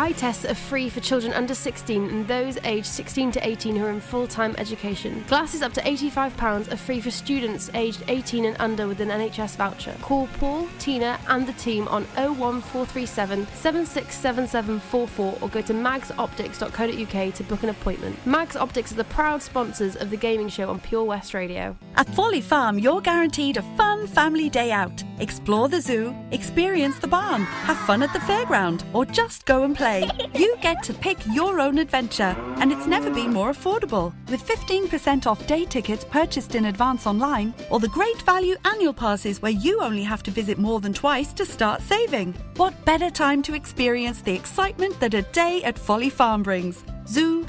Eye 0.00 0.12
tests 0.12 0.46
are 0.46 0.54
free 0.54 0.88
for 0.88 1.00
children 1.00 1.34
under 1.34 1.54
16 1.54 2.08
and 2.08 2.26
those 2.26 2.56
aged 2.64 2.86
16 2.86 3.32
to 3.32 3.46
18 3.46 3.76
who 3.76 3.84
are 3.84 3.90
in 3.90 4.00
full 4.00 4.26
time 4.26 4.54
education. 4.56 5.22
Glasses 5.28 5.60
up 5.60 5.74
to 5.74 5.82
£85 5.82 6.72
are 6.72 6.76
free 6.78 7.02
for 7.02 7.10
students 7.10 7.68
aged 7.74 8.02
18 8.08 8.46
and 8.46 8.56
under 8.58 8.88
with 8.88 9.02
an 9.02 9.10
NHS 9.10 9.56
voucher. 9.56 9.94
Call 10.00 10.26
Paul, 10.38 10.68
Tina, 10.78 11.20
and 11.28 11.46
the 11.46 11.52
team 11.52 11.86
on 11.88 12.04
01437 12.14 13.46
767744 13.48 15.38
or 15.42 15.48
go 15.50 15.60
to 15.60 15.74
magsoptics.co.uk 15.74 17.34
to 17.34 17.44
book 17.44 17.62
an 17.62 17.68
appointment. 17.68 18.26
Mags 18.26 18.56
Optics 18.56 18.92
are 18.92 18.96
the 18.96 19.04
proud 19.04 19.42
sponsors 19.42 19.96
of 19.96 20.08
the 20.08 20.16
gaming 20.16 20.48
show 20.48 20.70
on 20.70 20.80
Pure 20.80 21.04
West 21.04 21.34
Radio. 21.34 21.76
At 21.96 22.08
Folly 22.14 22.40
Farm, 22.40 22.78
you're 22.78 23.02
guaranteed 23.02 23.58
a 23.58 23.62
fun 23.76 24.06
family 24.06 24.48
day 24.48 24.72
out. 24.72 25.04
Explore 25.18 25.68
the 25.68 25.82
zoo, 25.82 26.16
experience 26.30 26.98
the 26.98 27.06
barn, 27.06 27.42
have 27.42 27.76
fun 27.80 28.02
at 28.02 28.10
the 28.14 28.18
fairground, 28.20 28.82
or 28.94 29.04
just 29.04 29.44
go 29.44 29.64
and 29.64 29.76
play. 29.76 29.89
You 30.34 30.56
get 30.60 30.82
to 30.84 30.94
pick 30.94 31.18
your 31.32 31.60
own 31.60 31.78
adventure, 31.78 32.36
and 32.58 32.70
it's 32.70 32.86
never 32.86 33.10
been 33.10 33.32
more 33.32 33.50
affordable. 33.50 34.12
With 34.28 34.46
15% 34.46 35.26
off 35.26 35.46
day 35.46 35.64
tickets 35.64 36.04
purchased 36.04 36.54
in 36.54 36.66
advance 36.66 37.06
online, 37.06 37.54
or 37.70 37.80
the 37.80 37.88
great 37.88 38.22
value 38.22 38.56
annual 38.64 38.92
passes 38.92 39.42
where 39.42 39.52
you 39.52 39.80
only 39.80 40.02
have 40.02 40.22
to 40.24 40.30
visit 40.30 40.58
more 40.58 40.80
than 40.80 40.92
twice 40.92 41.32
to 41.32 41.44
start 41.44 41.82
saving. 41.82 42.34
What 42.56 42.84
better 42.84 43.10
time 43.10 43.42
to 43.42 43.54
experience 43.54 44.22
the 44.22 44.34
excitement 44.34 45.00
that 45.00 45.14
a 45.14 45.22
day 45.22 45.62
at 45.64 45.78
Folly 45.78 46.10
Farm 46.10 46.42
brings? 46.42 46.84
Zoo, 47.06 47.44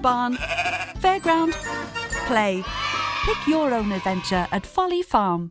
barn, 0.00 0.36
fairground, 1.00 1.52
play. 2.26 2.62
Pick 3.24 3.46
your 3.48 3.74
own 3.74 3.90
adventure 3.90 4.46
at 4.52 4.64
Folly 4.64 5.02
Farm. 5.02 5.50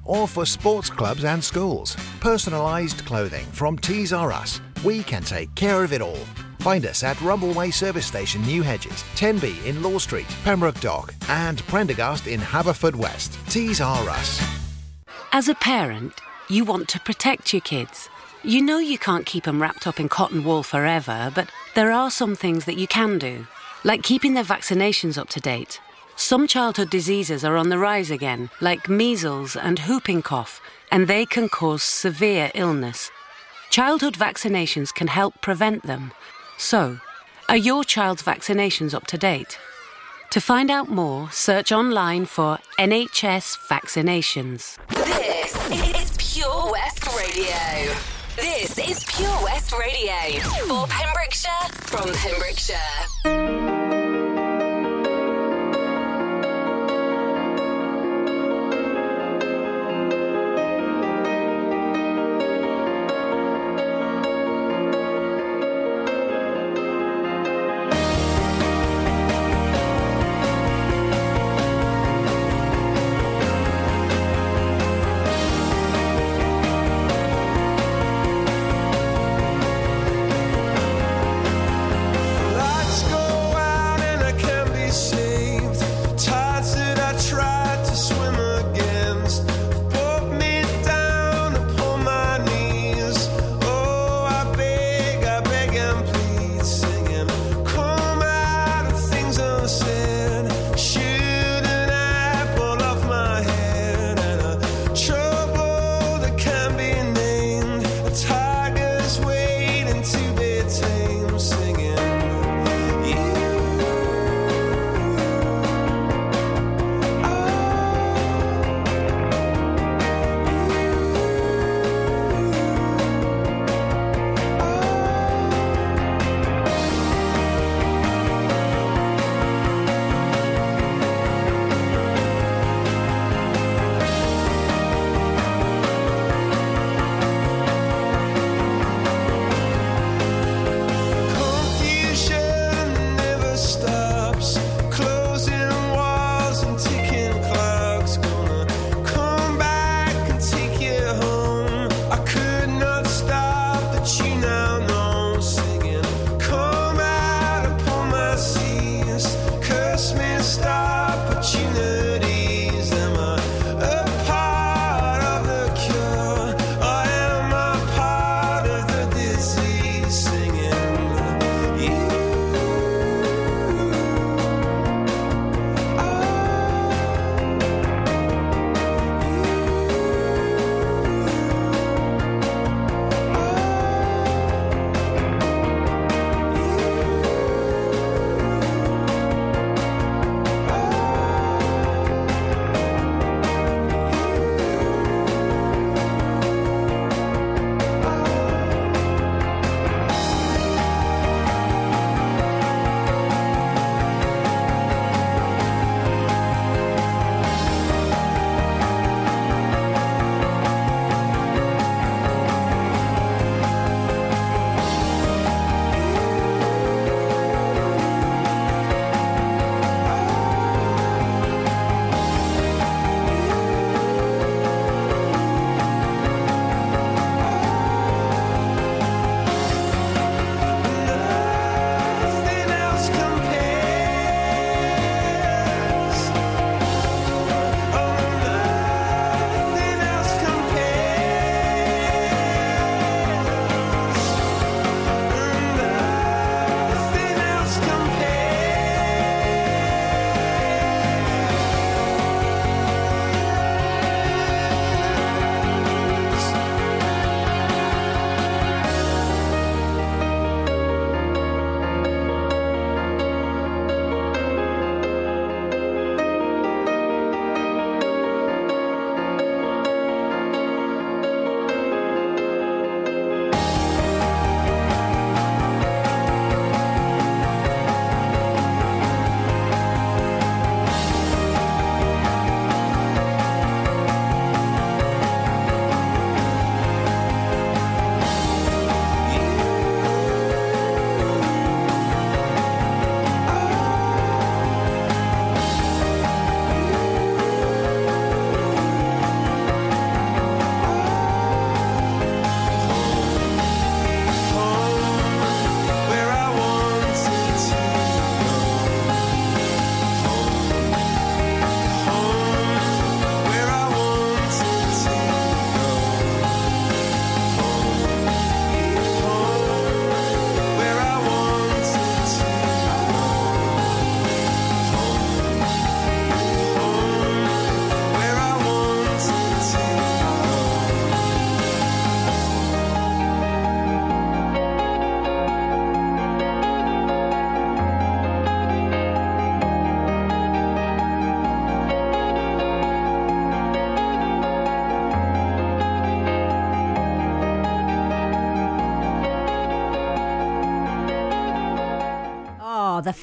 or 0.03 0.27
for 0.27 0.45
sports 0.45 0.89
clubs 0.89 1.23
and 1.23 1.43
schools. 1.43 1.95
Personalised 2.19 3.05
clothing 3.05 3.45
from 3.47 3.77
Tees 3.77 4.13
R 4.13 4.31
Us. 4.31 4.61
We 4.83 5.03
can 5.03 5.23
take 5.23 5.53
care 5.55 5.83
of 5.83 5.93
it 5.93 6.01
all. 6.01 6.25
Find 6.59 6.85
us 6.85 7.03
at 7.03 7.17
Rumbleway 7.17 7.73
Service 7.73 8.05
Station, 8.05 8.41
New 8.43 8.61
Hedges, 8.61 9.03
10B 9.15 9.65
in 9.65 9.81
Law 9.81 9.97
Street, 9.97 10.27
Pembroke 10.43 10.79
Dock, 10.79 11.13
and 11.27 11.65
Prendergast 11.67 12.27
in 12.27 12.39
Haverfordwest. 12.39 13.35
Tees 13.49 13.81
R 13.81 14.09
Us. 14.09 14.41
As 15.31 15.47
a 15.47 15.55
parent, 15.55 16.21
you 16.49 16.65
want 16.65 16.87
to 16.89 16.99
protect 16.99 17.53
your 17.53 17.61
kids. 17.61 18.09
You 18.43 18.61
know 18.61 18.79
you 18.79 18.97
can't 18.97 19.25
keep 19.25 19.45
them 19.45 19.61
wrapped 19.61 19.87
up 19.87 19.99
in 19.99 20.09
cotton 20.09 20.43
wool 20.43 20.63
forever, 20.63 21.31
but 21.33 21.49
there 21.73 21.91
are 21.91 22.11
some 22.11 22.35
things 22.35 22.65
that 22.65 22.77
you 22.77 22.87
can 22.87 23.17
do, 23.17 23.47
like 23.83 24.03
keeping 24.03 24.33
their 24.33 24.43
vaccinations 24.43 25.17
up 25.17 25.29
to 25.29 25.39
date. 25.39 25.79
Some 26.23 26.45
childhood 26.45 26.91
diseases 26.91 27.43
are 27.43 27.57
on 27.57 27.69
the 27.69 27.79
rise 27.79 28.11
again, 28.11 28.51
like 28.61 28.87
measles 28.87 29.55
and 29.55 29.79
whooping 29.79 30.21
cough, 30.21 30.61
and 30.91 31.07
they 31.07 31.25
can 31.25 31.49
cause 31.49 31.81
severe 31.81 32.51
illness. 32.53 33.09
Childhood 33.71 34.13
vaccinations 34.13 34.93
can 34.93 35.07
help 35.07 35.41
prevent 35.41 35.81
them. 35.81 36.13
So, 36.59 36.99
are 37.49 37.57
your 37.57 37.83
child's 37.83 38.21
vaccinations 38.21 38.93
up 38.93 39.07
to 39.07 39.17
date? 39.17 39.57
To 40.29 40.39
find 40.39 40.69
out 40.69 40.89
more, 40.89 41.31
search 41.31 41.71
online 41.71 42.27
for 42.27 42.59
NHS 42.77 43.57
vaccinations. 43.67 44.77
This 44.89 45.55
is 45.71 46.35
Pure 46.35 46.71
West 46.71 47.03
Radio. 47.17 47.95
This 48.35 48.77
is 48.77 49.03
Pure 49.05 49.39
West 49.41 49.73
Radio 49.73 50.39
for 50.67 50.85
Pembrokeshire 50.87 51.67
from 51.71 52.13
Pembrokeshire. 52.13 54.00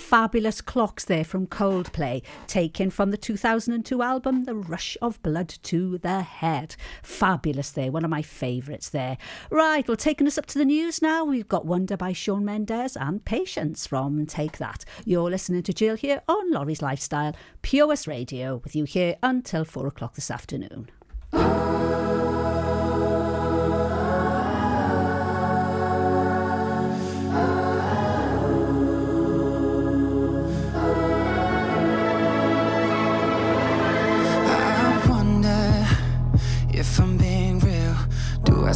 Fabulous 0.08 0.62
clocks 0.62 1.04
there 1.04 1.22
from 1.22 1.46
Coldplay, 1.46 2.22
taken 2.46 2.88
from 2.88 3.10
the 3.10 3.18
2002 3.18 4.00
album 4.00 4.44
The 4.44 4.54
Rush 4.54 4.96
of 5.02 5.22
Blood 5.22 5.50
to 5.64 5.98
the 5.98 6.22
Head. 6.22 6.76
Fabulous 7.02 7.72
there, 7.72 7.92
one 7.92 8.06
of 8.06 8.10
my 8.10 8.22
favourites 8.22 8.88
there. 8.88 9.18
Right, 9.50 9.86
well, 9.86 9.98
taking 9.98 10.26
us 10.26 10.38
up 10.38 10.46
to 10.46 10.58
the 10.58 10.64
news 10.64 11.02
now, 11.02 11.26
we've 11.26 11.46
got 11.46 11.66
Wonder 11.66 11.98
by 11.98 12.14
Shawn 12.14 12.42
Mendes 12.42 12.96
and 12.96 13.22
Patience 13.22 13.86
from 13.86 14.24
Take 14.24 14.56
That. 14.56 14.86
You're 15.04 15.28
listening 15.28 15.62
to 15.64 15.74
Jill 15.74 15.96
here 15.96 16.22
on 16.26 16.52
Laurie's 16.52 16.80
Lifestyle, 16.80 17.36
Pure 17.60 17.88
West 17.88 18.06
Radio, 18.06 18.62
with 18.64 18.74
you 18.74 18.84
here 18.84 19.16
until 19.22 19.66
four 19.66 19.86
o'clock 19.86 20.14
this 20.14 20.30
afternoon. 20.30 20.88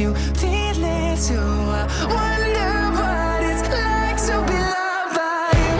you 0.00 0.14
feel 0.14 0.72
too. 1.16 1.36
I 1.36 1.86
wonder 2.08 2.72
what 2.98 3.42
it's 3.50 3.62
like 3.68 4.18
to 4.26 4.34
be 4.48 4.58
loved 4.58 5.14
by 5.16 5.50
you. 5.62 5.76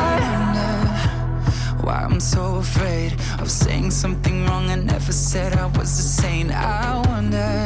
Why 1.84 1.98
I'm 2.04 2.20
so 2.20 2.42
afraid 2.56 3.12
of 3.40 3.50
saying 3.50 3.90
something 3.90 4.46
wrong 4.46 4.70
I 4.70 4.76
never 4.76 5.12
said 5.12 5.52
I 5.54 5.66
was 5.66 5.98
a 5.98 6.02
saint. 6.02 6.50
I 6.52 7.02
wonder 7.08 7.65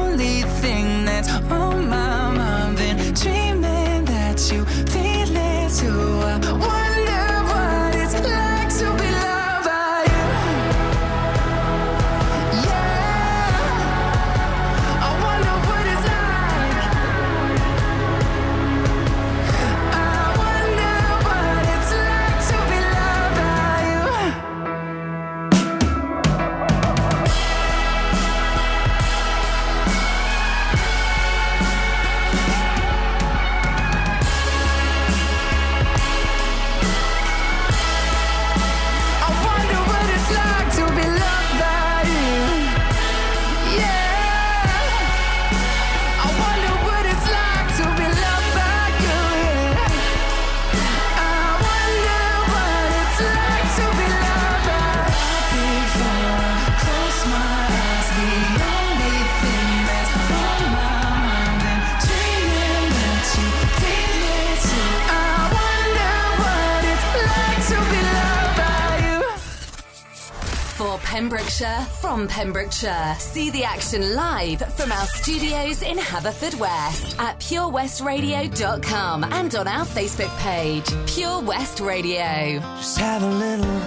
Pembrokeshire, 71.21 71.85
from 71.99 72.27
Pembrokeshire. 72.27 73.15
See 73.19 73.51
the 73.51 73.63
action 73.63 74.15
live 74.15 74.59
from 74.73 74.91
our 74.91 75.05
studios 75.05 75.83
in 75.83 75.95
Haverfordwest 75.95 77.19
at 77.19 77.39
purewestradio.com 77.39 79.25
and 79.25 79.53
on 79.53 79.67
our 79.67 79.85
Facebook 79.85 80.35
page, 80.39 80.83
Pure 81.05 81.41
West 81.41 81.79
Radio. 81.79 82.59
Just 82.77 82.97
have 82.97 83.21
a 83.21 83.29
little 83.29 83.81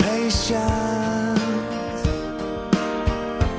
patience. 0.00 1.40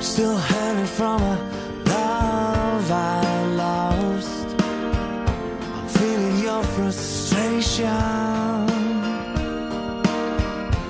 Still 0.05 0.35
hanging 0.35 0.85
from 0.85 1.21
a 1.21 1.37
love 1.85 2.91
I 2.91 3.45
lost. 3.55 4.55
I'm 4.59 5.87
feeling 5.87 6.39
your 6.39 6.63
frustration. 6.63 7.85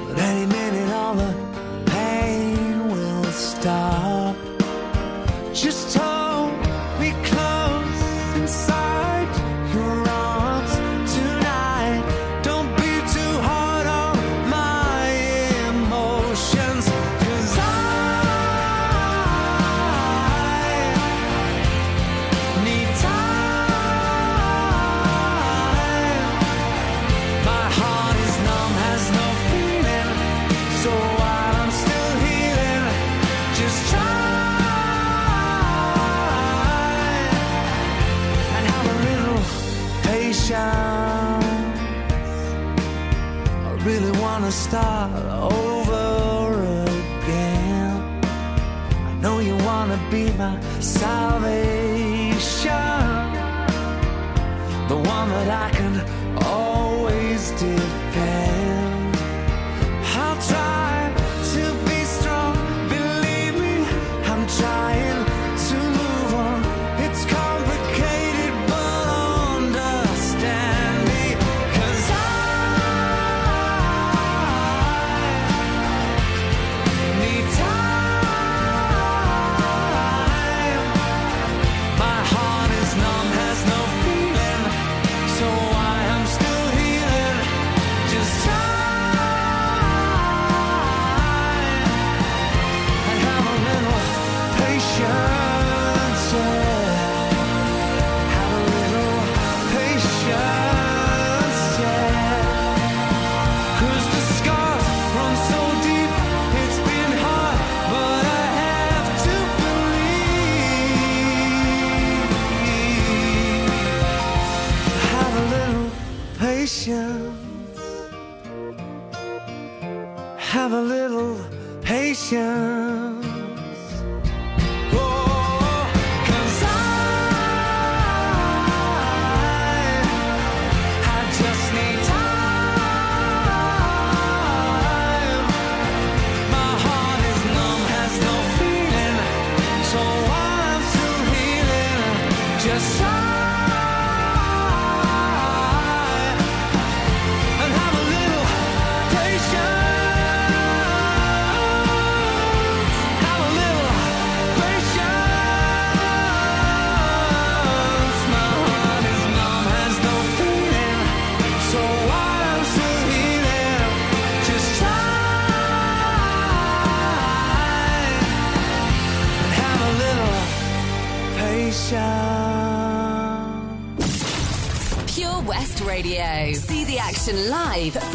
But 0.07 0.17
any 0.17 0.47
minute, 0.47 0.91
all 0.91 1.13
the 1.13 1.40
start 44.51 45.11
over 45.41 46.83
again. 46.83 48.21
I 49.09 49.13
know 49.21 49.39
you 49.39 49.55
wanna 49.69 49.97
be 50.11 50.29
my 50.33 50.59
salvation, 50.81 51.49
the 54.89 54.97
one 54.97 55.29
that 55.29 55.49
I 55.65 55.69
can 55.77 55.80